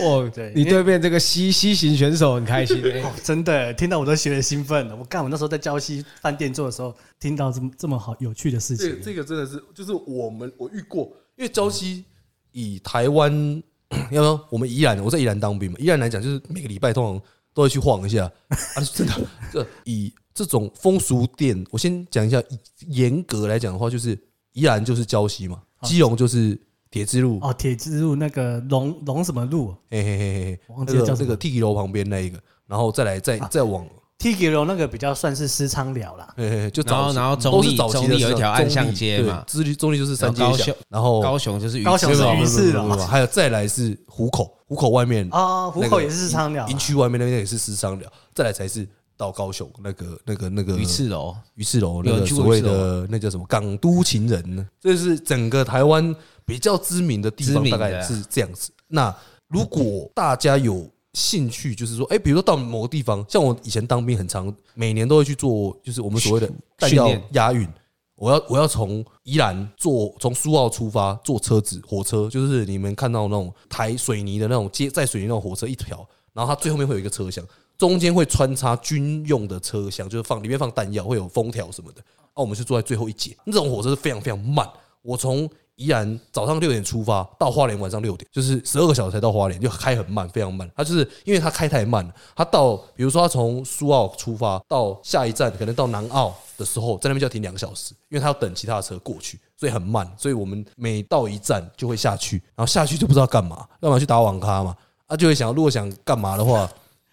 [0.00, 4.96] 哦，对，你对面这个西西型选手很开心， 哦，真的听到我都觉得兴奋了。
[4.96, 8.98] 我干，我那时候在礁溪饭店做的时候，听到这么这么好有趣的事情。
[9.02, 12.04] 这个真的是，就是我们我遇过，因为礁溪
[12.52, 13.62] 以台湾，
[14.10, 17.22] 要不我们宜兰，我在宜兰当兵嘛，宜兰来讲，就是每个礼拜通常
[17.54, 19.14] 都会去晃一下 啊，真的。
[19.52, 22.42] 这以这种风俗店，我先讲一下，
[22.88, 24.18] 严格来讲的话，就是
[24.52, 26.58] 宜兰就是礁溪嘛，基隆就是。
[26.96, 27.38] 铁之路。
[27.42, 29.74] 哦，铁之路那个龙龙什么路？
[29.90, 33.86] 嘿嘿嘿嘿，忘记叫这个 Tiki 楼旁边那一个，然后再来再再往。
[34.18, 36.32] Tiki 楼那个比较算是私娼寮啦。
[36.38, 54.66] 嘿嘿，就然后然后中立中立有一条暗巷街嘛，中立中立就是三街巷，然后高雄就是高雄是鱼市了，还有再来是虎口，虎口外面啊，虎口也是私娼寮，营区外面那边也是私娼寮，再来才是到高雄那个那个那个鱼翅楼，鱼翅楼那个所谓的那叫什么港都情人呢？
[54.80, 56.14] 这是整个台湾。
[56.48, 58.70] 比较知名的地方大概是这样子。
[58.86, 59.12] 那
[59.48, 66.48] 如果大家有兴趣，就是说，哎，比如说到某个地方，像我以前当兵很长，每年都会去做，就是我们所谓的
[66.78, 67.68] 弹药押运。
[68.14, 77.44] 我要我要从宜兰坐从苏澳出发，坐车子火车，就是你们看到那种抬水泥的那种接载水泥那种火车一条，然后它最后面会有一个车厢，
[77.78, 82.02] 中间会穿插军用的车厢，就是放里面放弹药，会有封条什么的。
[82.34, 84.68] 那我们是坐在最后一节，那种火车是非常非常慢。
[85.02, 90.68] 我从宜兰早上六点出发，到花莲晚上六点，就是十二个小时才到花莲，就开很慢，非常慢。
[90.74, 100.10] 他就是因为他开太慢了，他到比如说他从苏澳出发到下一站，可能到南澳的时候，在那边就要停两个小时，因为他要等其他的车过去，所以很慢。
[100.16, 104.74] 所以我们每到一站就会下去，然后下去就不知道干嘛，要么去打网咖嘛，
[105.06, 106.68] 他就会想，如果想干嘛的话，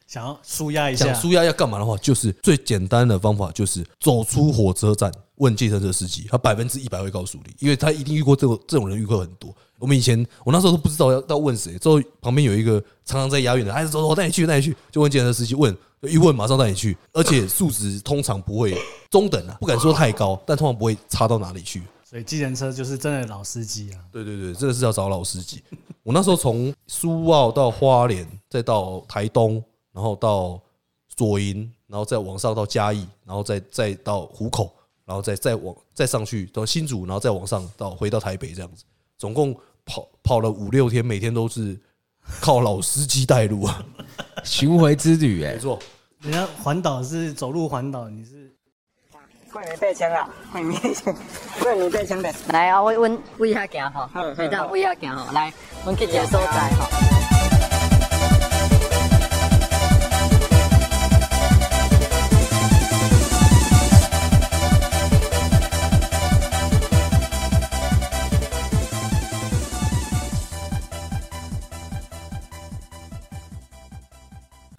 [0.08, 5.12] 想要舒压一下，想舒压要干嘛的话，就是最简单的方法就是走出火车站。
[5.38, 9.54] 问计程车司机，他百分之一百会告诉你，因为他一定遇过这种这种人，遇过很多。
[9.80, 18.78] 我们以前，我那时候都不知道要要问谁，之后旁边有一个常常在押运的，哎，走走，我带你去，带你去，就问计程车司机，问一问马上带你去，而且数值通常不会
[19.10, 21.82] 中等啊，不敢说太高，但通常不会差到哪里去。
[22.08, 23.98] 所以计程车就是真的老司机啊。
[24.12, 25.62] 对对对，真的是要找老司机。
[26.04, 29.62] 我那时候从苏澳到花莲，再到台东，
[29.93, 30.60] 然后到
[31.15, 34.73] 左营，然后再往上到嘉义，然后再再到湖口。
[35.06, 38.86] 然后再再往再上去到新竹，然后再往上到回到台北这样子，
[39.17, 39.53] 总共
[39.84, 41.77] 跑跑了五六天，每天都是
[42.39, 43.84] 靠老司机带路啊，
[44.45, 45.77] 巡回之旅哎，没错。
[46.21, 48.49] 人家环岛是走路环岛，你是
[49.51, 50.73] 快没带枪了，快没
[51.60, 55.53] 快没带枪的，来啊，我我我一下行哈，来到我一下行吼，来，
[55.84, 57.42] 我们去一个所在哈。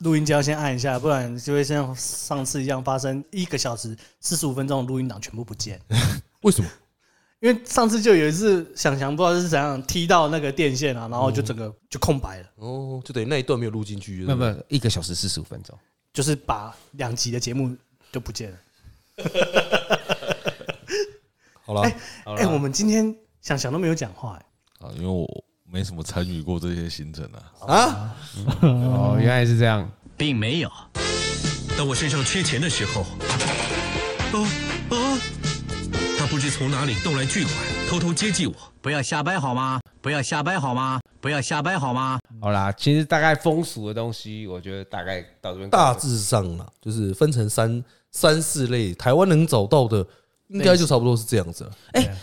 [0.05, 5.81] 录音机要先按一下，不然就会像上次一样发生一个小时四十五分钟的录音档全部不见。
[6.43, 6.69] 为什么？
[7.41, 12.49] 因为上次就有一次想想不知道是怎样踢到那个电线啊，然后就整个就空白了。
[12.57, 14.25] 哦，就等于那一段没有录进去。
[14.25, 15.79] 没有没有，一个小时四十五分钟，
[16.13, 17.75] 就是把两集的节目
[18.13, 18.59] 就不见了。
[21.65, 24.87] 好了，哎哎，我们今天想想都没有讲话哎。
[24.87, 25.27] 啊，因为我
[25.75, 27.75] 没什么参与过这些行程啊。
[27.75, 28.15] 啊，
[28.63, 30.71] 哦，原来是这样，并没有。
[31.77, 34.47] 当我身上缺钱的时候，哦
[34.91, 35.19] 哦，
[36.17, 37.57] 他不知从哪里动来巨款，
[37.89, 38.55] 偷偷接济我。
[38.81, 39.81] 不要瞎掰好吗？
[40.01, 41.01] 不要瞎掰好吗？
[41.21, 42.21] 不要瞎掰好吗？
[42.41, 50.07] 好啦，其实大概风俗的东西，我觉得大概到这边大致上啊，就是分成三三四类，台湾能找到的，
[50.51, 51.71] 应该就差不多是这样子了。
[51.95, 52.17] 哎，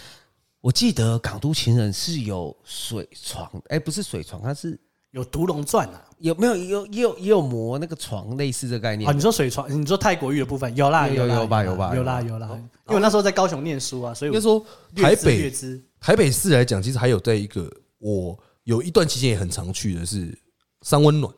[0.62, 9.12] 我记得港都情人是有水床，哎，不是水床，它是有独龙钻啊，有没有有也有也有磨那个床类似的概念啊？
[9.12, 12.50] 你说水床，你说泰国浴的部分有啦，有有吧有吧有啦有啦，
[12.88, 14.64] 因为那时候在高雄念书啊，所以应该说
[14.96, 15.52] 台北
[16.00, 18.38] 台北市来讲，其实还有在一个我。
[18.64, 20.38] 有一段期间也很常去的是
[20.84, 21.34] 三温暖，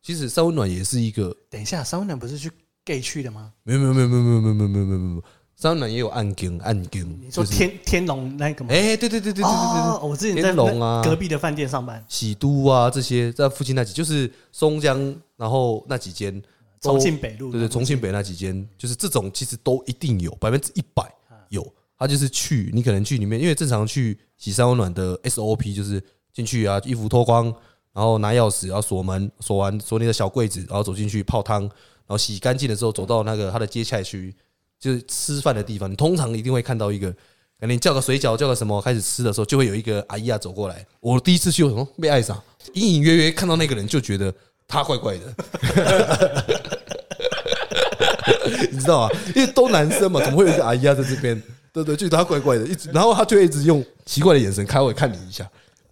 [0.00, 1.36] 其实三温暖也是一个。
[1.50, 2.48] 等一下，三温暖不是去
[2.84, 3.52] gay 去的吗？
[3.64, 5.24] 没有没有没有没有没有没有没有没有没有没有，
[5.58, 7.02] 三温暖也有暗更暗更。
[7.20, 8.70] 你说天天龙那个吗？
[8.72, 16.40] 哎，对对对对对对对，我之前在龙啊隔壁的饭店上班，喜都啊这些在附近那几就是松江，然后那几间
[16.80, 21.02] 重庆北路，对对，重庆北那几间就是这种其实都一定有百分之一百
[21.48, 21.66] 有，
[21.98, 26.02] 他就是去你可能去里面，因为正常去洗三温暖的 SOP 就是。
[26.30, 27.46] 进去啊，衣服脱光，
[27.92, 31.70] 然后拿钥匙，然后锁门，锁完锁你的小柜子，然后走进去泡汤，然
[32.06, 34.32] 后洗干净的时候，走到那个他的接菜区，
[34.80, 35.90] 就是吃饭的地方。
[35.90, 40.86] 你通常一定会看到一个，可能你叫个水饺，叫个什么，开始吃的时候，就会有一个阿姨啊走过来。
[41.00, 42.40] 我第一次去，我什么被爱上，
[42.74, 44.32] 隐隐约约看到那个人，就觉得
[44.66, 45.34] 他怪怪的，
[48.70, 49.14] 你知道吗？
[49.34, 51.42] 因为都男生嘛，怎么会有一个阿姨啊在这边？
[51.72, 55.48] 对对，就觉得他怪怪的，一直，然后他就一直用奇怪的眼神开会看你一下。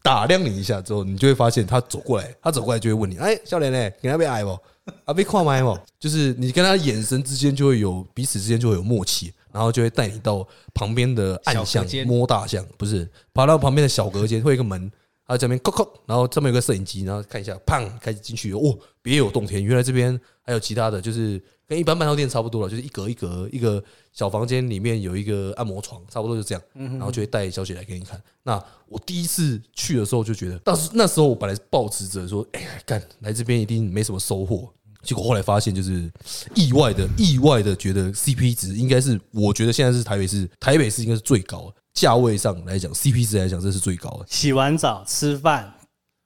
[0.06, 3.90] 打量你一下之后，你就会发现他走过来，他走过来就会问你：“哎，少年呢？
[4.00, 4.56] 你那边矮不？
[5.04, 14.88] 啊，被跨麦不？”就是你跟他眼神之间就会有彼此之间就会有默契，然后就会带你到旁边的暗巷摸大象，不是爬到旁边的小隔间，会有一个门，
[15.26, 21.42] 他这边扣扣，然后这边有个摄影机，然后看一下，砰，开始进去，哦，别有洞天，原来这边还有其他的就是。
[21.68, 26.62] 跟一般半套店差不多了，就是一格一格一个小房间，里面有一个按摩床，差不多就这样。
[26.74, 28.22] 然后就会带小姐来给你看。
[28.44, 34.72] 那我第一次去的时候就觉得，当时那时候我本来是抱持着说，哎，干来这边一定没什么收获。
[35.06, 36.10] 结果后来发现，就是
[36.54, 44.26] 意外的意外的觉得 CP 值应该是，我觉得现在是台北市台北市应该是最高的价位上来讲，CP 值来讲这是最高的。
[44.28, 45.72] 洗完澡、吃饭、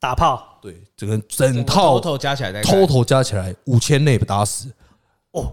[0.00, 4.72] 打炮，对，整个整套 total 加起来，total 加起来五千内打死。
[5.32, 5.52] 哦，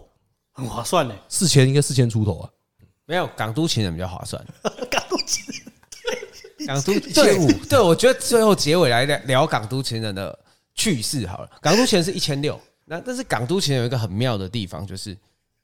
[0.53, 2.49] 很划算呢，四千应该四千出头啊，
[3.05, 4.43] 没有港都情人比较划算。
[4.89, 5.71] 港都情人，
[6.57, 10.37] 对，港都队伍，对，我觉得最后结尾来聊聊港都情人的
[10.73, 11.49] 趣事好了。
[11.61, 15.15] 港都情人是一千六，那但是港都其实有一个很妙的地方，就是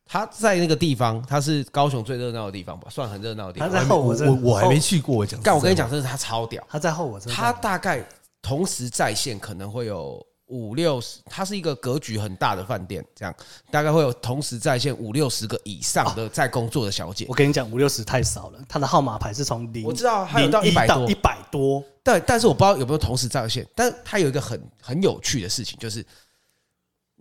[0.06, 3.70] 他在那个地方，他是高雄最热闹的地方吧，算很热闹的地方。
[3.70, 8.06] 他在后我我我还没去过，我讲，但我跟你讲，真的他超屌，他在后我，他大概
[8.42, 10.24] 同时在线可能会有。
[10.48, 13.34] 五六十，它是一个格局很大的饭店，这样
[13.72, 17.26] 大概会有同时在线五六十个以上的在工作的小姐。
[17.28, 21.84] 我跟你讲，五六十太少了，它的号码牌是从零，我知道还有到一百多，一百多。
[22.04, 26.06] 对但是我不知道有没有同时在线，但它有一个很很有趣的事情，就是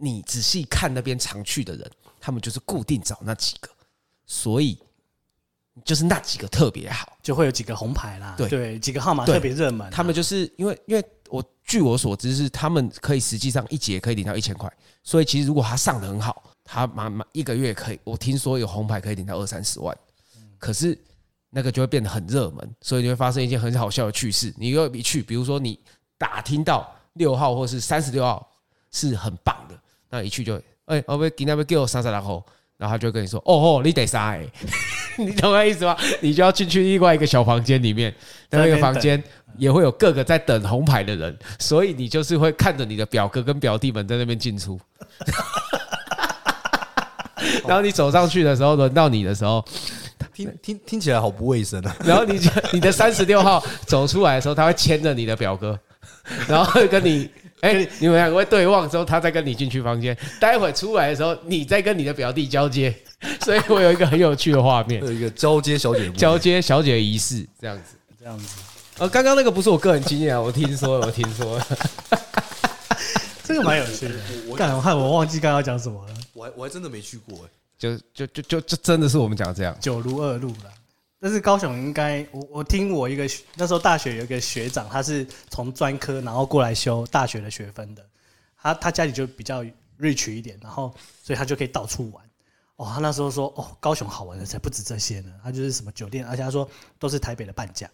[0.03, 3.69] 你仔细看那边常去的人，他们就是固定找那几个，
[4.27, 4.77] 所以
[5.85, 8.35] 就是那几个特别好，就会有几个红牌啦。
[8.37, 11.05] 对对，几个号码特别热门，他们就是因为因为。
[11.33, 14.71] 我据我所知是，他们可以实际上一节可以领到一千块，
[15.03, 19.97] 所以其实如果他上的很好，他满满一个月可以，我听说有红牌可以领到二三十万。
[20.59, 20.95] 可是
[21.49, 24.53] 那个就会变得很热门，所以就会发生一件很好笑的趣事。
[24.59, 25.81] 你又一去，比如说你
[26.19, 28.47] 打听到六号或是三十六号
[28.91, 29.81] 是很棒的，
[30.13, 32.45] 那一去就哎，我给那边给我三十来号，
[32.77, 34.47] 然后他就跟你说，哦哦，你得杀哎，
[35.19, 35.97] 你懂我意思吗？
[36.21, 38.15] 你就要进去另外一个小房间里面，
[38.51, 39.21] 那个房间。
[39.59, 44.81] 也会有各个在等红牌的人，所以你就是会看着你的表哥跟表弟们在那边进出，
[47.69, 49.63] 然后你走上去的时候，轮到你的时候，
[50.33, 51.95] 听听听起来好不卫生啊。
[52.03, 52.41] 然后你
[52.73, 55.79] 你的三十六号走出来的时候，他会牵着你的表哥，
[56.49, 57.29] 然后会跟你
[57.63, 60.17] 哎，你们两个会对望之后，他再跟你进去房间。
[60.41, 62.93] 待会出来的时候，你再跟你的表弟交接，
[63.45, 68.57] 所以我有一个很有趣的画面， 有一个交接小姐 交接小姐仪式这样子，这样子。
[68.99, 71.67] 呃，刚刚那个不是我个人经验啊，我听说了，我听说了，
[73.45, 74.15] 这个蛮有趣的。
[74.49, 76.15] 我干，我害我忘记刚刚讲什么了。
[76.33, 77.49] 我还我还真的没去过哎，
[77.79, 80.71] 就就就就就真的是我们讲的这样，九如二路了。
[81.23, 88.05] 但是高雄应该，我我听我一个那时候大学有一个学长，他是从专科然后过来修大学的学分的，
[88.61, 89.63] 他他家里就比较
[90.01, 90.93] rich 一点，然后
[91.23, 92.25] 所以他就可以到处玩。
[92.75, 96.69] 哦，他那时候说，哦，高雄好玩的才不止这些呢，他就是什么酒店，而且他说
[96.99, 97.89] 都是台北的半价。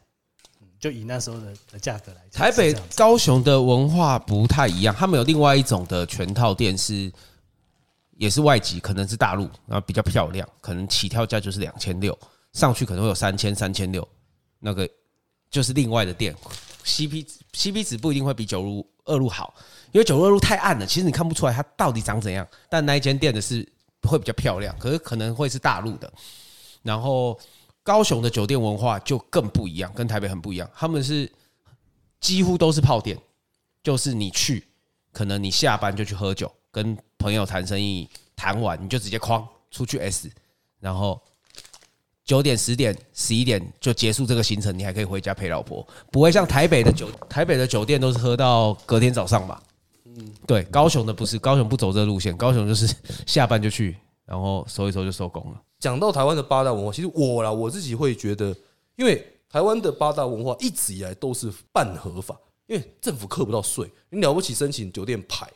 [0.81, 7.13] 就以那时候的的价格来讲，台北、高雄的文化不太一样，他们有另外一种的全套店是，
[8.17, 12.17] 也是外籍，可能是大陆，然后比较漂亮，可能起跳价就是两千六，
[12.53, 14.07] 上去可能会有三千、三千六，
[14.59, 14.89] 那个
[15.51, 16.35] 就是另外的店
[16.85, 19.55] ，CP CP 值不一定会比九如二路好，
[19.93, 23.67] 因为九如二路太暗了，其实你看不出来它到底长怎样，但那一间店的是
[24.03, 26.13] 会比较漂亮，可是可能会是大陆的，
[26.83, 27.39] 然后。
[27.85, 30.71] 高雄的酒店文化就更不一样，跟台北很不一样。
[30.75, 31.33] 他们是
[32.21, 33.19] 几乎都是泡店，
[33.83, 34.69] 就是你去，
[35.11, 40.31] 可能你下班就去喝酒，跟朋友谈生意，谈完你就直接哐出去 S，
[40.81, 41.19] 然后
[42.29, 49.63] 九点、十点、十一点就结束这个行程，你还可以回家陪老婆，不会像台北的酒台北的酒店都是喝到隔天早上吧？
[50.05, 52.95] 嗯，对，高雄的不是，高雄不走这路线，高雄就是
[53.27, 55.63] 下班就去，然后收一收就收工了。
[55.81, 58.55] 讲到台湾的八大文化，其实我啦我自己会觉得，
[58.97, 65.49] 因为台湾的八大文化一直以来都是半合法，因为政府扣不到税，你了不起申请酒店牌，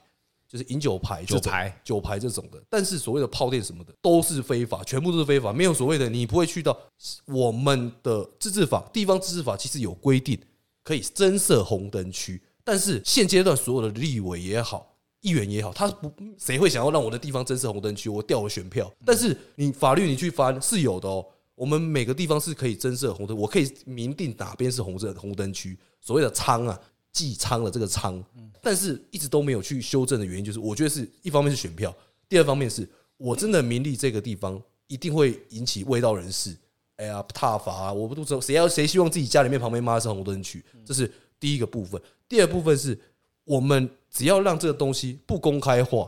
[0.52, 2.62] 就是饮酒牌、酒牌、酒牌这种的。
[2.68, 6.78] 但是所谓的炮店什么的都是非法，全部都是非法，没有所谓的你不会去到
[7.24, 10.38] 我们的自治法、地方自治法，其实有规定
[10.84, 14.90] 可以增设红灯区，但是现阶段所有的立委也好。
[15.22, 18.92] 议员也好，他不谁会想要让我的地方增设红灯区，我掉了选票。
[19.06, 21.24] 但是你法律你去翻是有的哦，
[21.54, 26.76] 我们每个地方是可以增设红灯，我可以明定哪边是红色红灯区，所谓的仓啊，
[27.12, 28.22] 记仓的这个仓。
[28.60, 31.94] 但是一直都没有去修正的原因，就是我觉得是一方面是选票，
[32.28, 36.56] 第二方面是我真的名利这个地方一定会引起味道人士，
[36.96, 42.00] 哎呀，踏伐啊，我不都知道谁要谁希望自己家里面旁边妈是红灯区，这是第一个部分。
[42.28, 42.98] 第二部分是
[43.44, 43.88] 我们。
[44.14, 46.06] 只要让这个东西不公开化，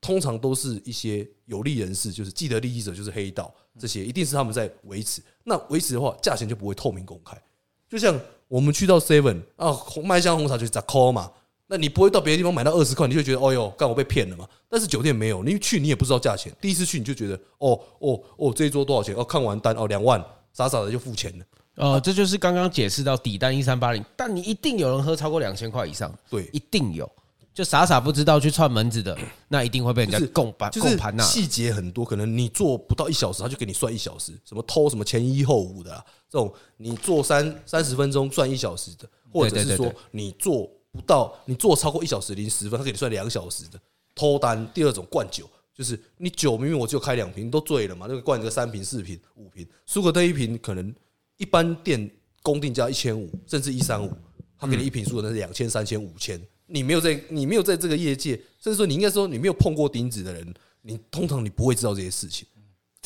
[0.00, 5.22] 通常都是一些有利人士，就是既得利益者，就是黑道这些，一定是他们在维持。
[5.44, 7.40] 那维持的话，价钱就不会透明公开。
[7.88, 11.30] 就像我们去到 Seven 啊，麦香红茶就是十块嘛，
[11.66, 14.46] 那你不会到别的地方买到二十块，你就觉得哦哟，干我被骗了嘛。
[14.68, 19.14] 但是酒店没有，你去你也不知道价钱，第一次去你就觉得哦哦哦，这一桌多少钱？
[19.16, 21.44] 哦，看完单哦两万，傻傻的就付钱了。
[21.76, 27.10] 呃，这就是刚刚解释到底单一三八零，但你一定有人喝超过两千块以上，对，一定有。
[27.56, 29.16] 就傻傻不知道去串门子的，
[29.48, 31.24] 那一定会被人家共盘共盘呐。
[31.24, 34.38] 细节很多，可能你做不到一小时，他就给你算一小时。
[34.44, 43.80] 什么偷什么前一后五的，这种你做三三十分钟算一小时的，或者是说你做不到，你做超过一小时零十分，他给你算两小时的
[44.14, 44.70] 偷单。
[44.74, 50.94] 第二种灌酒，就是你酒明明我只有开两瓶，都醉了嘛，那个灌个三瓶四瓶五瓶，苏格登一瓶可能
[51.38, 52.10] 一般店
[52.42, 54.12] 公定价一千五，甚至一三五，
[54.58, 56.38] 他给你一瓶苏格登是两千三千五千。
[56.66, 62.46] 你没有在，你没有在这个业界，甚至说你应该说你没有碰过钉子的人，你通常你不会知道这些事情。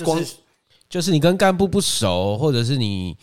[0.02, 0.24] 光
[0.88, 3.16] 就是你跟干部不熟，或者是你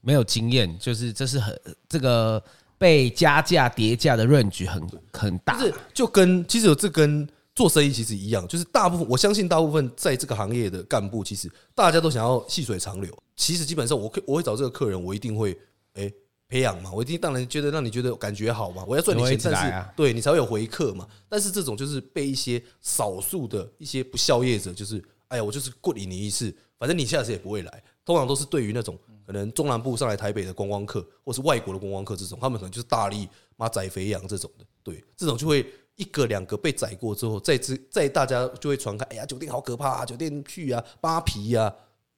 [0.00, 2.42] 没有经验，就是这是很这个
[2.78, 4.82] 被加价叠价的 range 很
[5.12, 5.58] 很大。
[5.58, 13.16] 就是就跟其实这跟做生意其实一样，就是大部分我相信大部分在这个行业的干部，其实大家都想要细水长流。
[13.36, 15.58] 其实基本上我可我会找这个客人，我一定会
[15.92, 16.10] 哎。
[16.48, 21.08] 培养嘛，我一定当然觉得让你觉得感觉好嘛，我要赚你钱，但是对你才会有回客嘛。
[21.28, 27.82] 但是这种就是被一些少数的一些不孝业者，就是哎呀，我就是过你你一次，反正你下次也不会来。
[28.04, 33.26] 通常都是对于那种可能中南部上来台北的观光客，或是外国的观光客这种，他们可能就是大力
[33.56, 34.64] 妈宰肥羊这种的。
[34.82, 35.66] 对，这种就会
[35.96, 41.74] 一个两个被宰过之后，再之再大家就会传开，哎呀，酒店好可怕啊，酒店去啊，扒皮呀。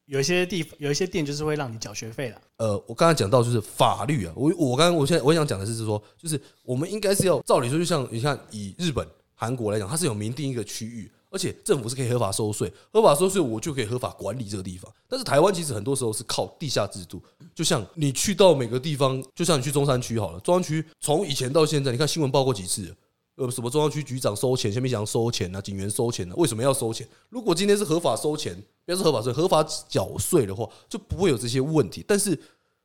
[0.07, 2.41] 有一些地方，有一些店就是会让你缴学费了。
[2.59, 14.91] 呃，我刚才讲到就是法律啊，我我刚刚我现在我想讲的是说，就是我们应该是要照理说，就像你看以日本、韩国来讲，它是有明定一个区域，而且政府是可以合法收税，合法收税我就可以合法管理这个地方。
[15.09, 17.21] 但是台湾其实很多时候是靠地下制度，
[17.53, 22.95] 就像你去到每个地方，就像你去中山区好了，中山区从以前到现在，你看新闻报过几次？
[23.37, 27.07] 呃，什么中央区局长收钱，下面想收钱啊，警员收钱啊，为什么要收钱？
[27.29, 28.55] 如果今天是合法收钱，
[28.87, 32.03] 不要是合法税，合法缴税的话，就不会有这些问题。
[32.09, 32.39] 但是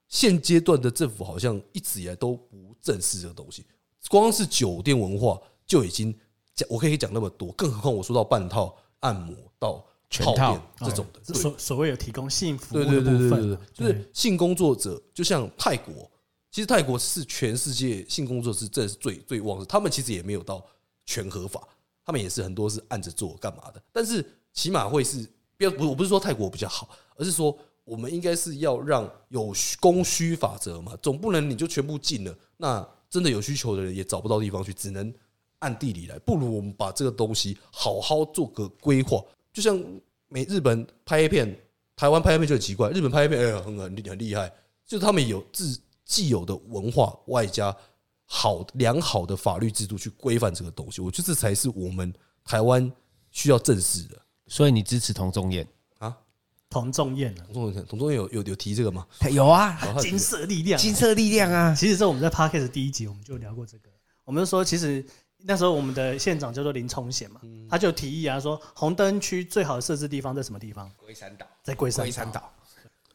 [0.10, 3.66] 现阶段的政府好像一直以来都不正视这个东西，
[4.10, 6.14] 光是酒店文化就已经
[6.54, 16.12] 讲，我可以讲那么多，更何况我说到半套按摩到全套这种的，所所谓有提供性服务的部分，就是性工作者，就像泰国。
[16.52, 20.62] 其实泰国是全世界性工作是这是最最旺的，他们其实也没有到
[21.06, 21.66] 全合法，
[22.06, 23.82] 他们也是很多是按着做干嘛的。
[23.94, 25.26] 但是起码会是，
[25.56, 35.14] 不要不我不是说泰国比较好，而是说我们应该是要让有供需法则嘛，总不能你就全部禁了，那真的有需求的人也找不到地方去，只能
[35.60, 36.20] 按地里来。
[36.20, 39.24] 不如我们把这个东西好好做个规划，
[39.54, 39.82] 就像
[40.28, 41.58] 美日本拍片，
[41.96, 44.52] 台湾拍片就很奇怪，日本拍片哎很很很厉害，
[44.86, 45.80] 就是他们有自。
[46.12, 47.74] 既有的文化外加
[48.26, 52.92] 好良好的法律制度去规范这个东西，我觉得这才是我们台湾
[53.32, 54.22] 需要正视的。
[54.48, 55.66] 所以你支持同仲彦
[56.00, 56.14] 啊？
[56.70, 59.08] 童仲彦，童仲彦，童仲彦有有有提这个吗？
[59.32, 61.74] 有啊，金色力量，金色力量啊！
[61.74, 63.90] 其实，这我们在 Podcast 第一集我们就聊过这个，
[64.26, 65.06] 我们就说，其实
[65.38, 67.40] 那时候我们的县长叫做林聪贤嘛，
[67.70, 70.92] 他就提议啊，说红灯区最好的设置地方在什么地方？
[70.98, 72.54] 龟山岛，在龟山山岛。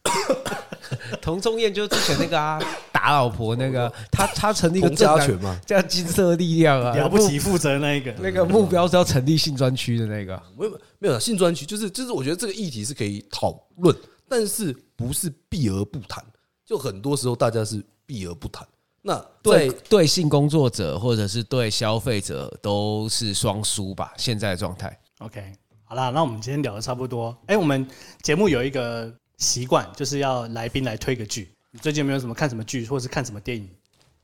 [1.20, 2.60] 童仲彦就是之前那个啊，
[2.92, 13.94] 打老婆那个，他他成立一个家权嘛，叫金色力量啊，了不起负责那一个，那个目标是要成立性专区的那个，没有没有性专区，就是就是我觉得这个议题是可以讨论，
[14.28, 16.24] 但是不是避而不谈，
[16.64, 18.66] 就很多时候大家是避而不谈。
[19.02, 24.98] 那对对性工作者或者是对消费者都是双输吧，现在的状态。
[25.18, 25.52] OK，
[25.84, 27.36] 好啦，那我们今天聊的差不多。
[27.46, 27.86] 哎，我们
[28.22, 29.12] 节目有一个。
[29.38, 31.50] 习惯就是要来宾来推个剧。
[31.70, 33.68] 你最近有没有什么看什么剧，或是看什么电影？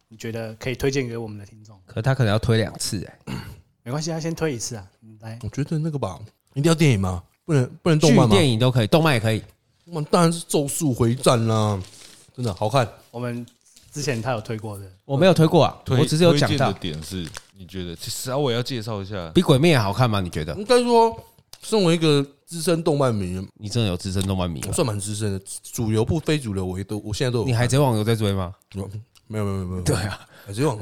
[0.09, 1.79] 你觉得可以推荐给我们的听众？
[1.87, 3.35] 可他可能要推两次哎，
[3.83, 4.87] 没关系，他先推一次啊。
[5.21, 6.19] 来，我觉得那个吧，
[6.55, 7.23] 一定要电影吗？
[7.45, 8.35] 不能不能动漫吗？
[8.35, 9.43] 电影都可以，动漫也可以。
[9.85, 11.81] 那当然是《咒术回战》啦，
[12.35, 12.89] 真的好看。
[13.11, 13.45] 我们
[13.91, 15.77] 之前他有推过的，我没有推过啊。
[15.89, 20.21] 我只是有讲到的点是，你觉得稍微要介绍一下，比《鬼灭》好看吗？
[20.21, 20.55] 你觉得？
[20.55, 21.11] 应该说，
[21.63, 22.27] 身为一个。
[22.53, 24.63] 资深动漫迷，你真的有资深动漫迷？
[24.69, 27.45] 我算蛮资深的，主流不非主流，我也都我现在都有。
[27.47, 28.55] 你海贼王有在追吗？
[29.27, 29.83] 没有没有没有没有。
[29.83, 30.77] 对啊，海贼王，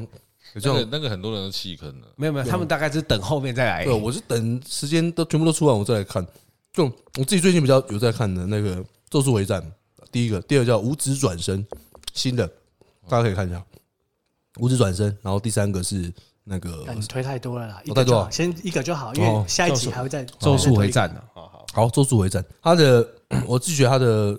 [0.52, 2.08] 海贼王那个很多人都弃坑了。
[2.16, 3.84] 没有没有，他们大概是等后面再来。
[3.84, 6.26] 对，我是等时间都全部都出完我再来看。
[6.72, 8.78] 就我自己最近比较有在看的那个
[9.08, 9.62] 《咒术回战》，
[10.10, 11.64] 第一个，第二个叫《五指转身》，
[12.12, 12.44] 新的，
[13.06, 13.58] 大家可以看一下
[14.58, 15.08] 《五指转身》。
[15.22, 16.12] 然后第三个是。
[16.50, 21.22] 那个你推太多了啦，太多，先一个就好，因为下一集还会再咒术回战呢。
[21.32, 23.08] 好好好，咒术回战，他的
[23.46, 24.36] 我自己觉得他的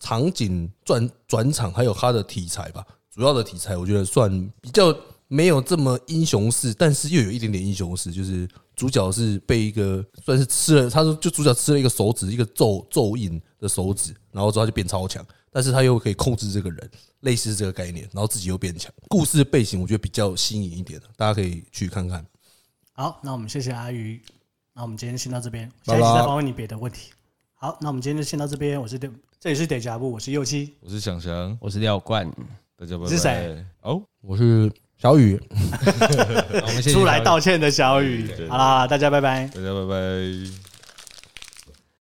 [0.00, 4.28] 场景转转场还有他的题材吧，主要的题材我觉得算
[4.60, 4.92] 比较
[5.28, 15.24] 没有这么英雄式，但是又有一点点英雄式，就是主角是被一个算是吃了，他说就主角吃了一个手指，一个咒咒印的手指，然后之后他就变超强。
[15.54, 16.90] 但是他又可以控制这个人，
[17.20, 18.92] 类似这个概念，然后自己又变强。
[19.06, 22.26] 故事的背景我觉得比较新颖一点的，大家可以去看看。
[22.90, 24.20] 好，那我们谢谢阿鱼，
[24.72, 27.12] 那我们今天先到这边，下一期再访问你别的问题。
[27.54, 28.80] 好，那我们今天就先到这边。
[28.80, 32.28] 我是这里是 Deja Vu，我是右七，我是祥祥，我是廖冠，
[32.76, 33.10] 大家拜拜。
[33.10, 33.64] 是谁？
[33.82, 35.40] 哦，我是小雨。
[35.50, 38.28] 我们出来道歉的小雨。
[38.48, 40.63] 好啦，大家拜拜，大家拜拜。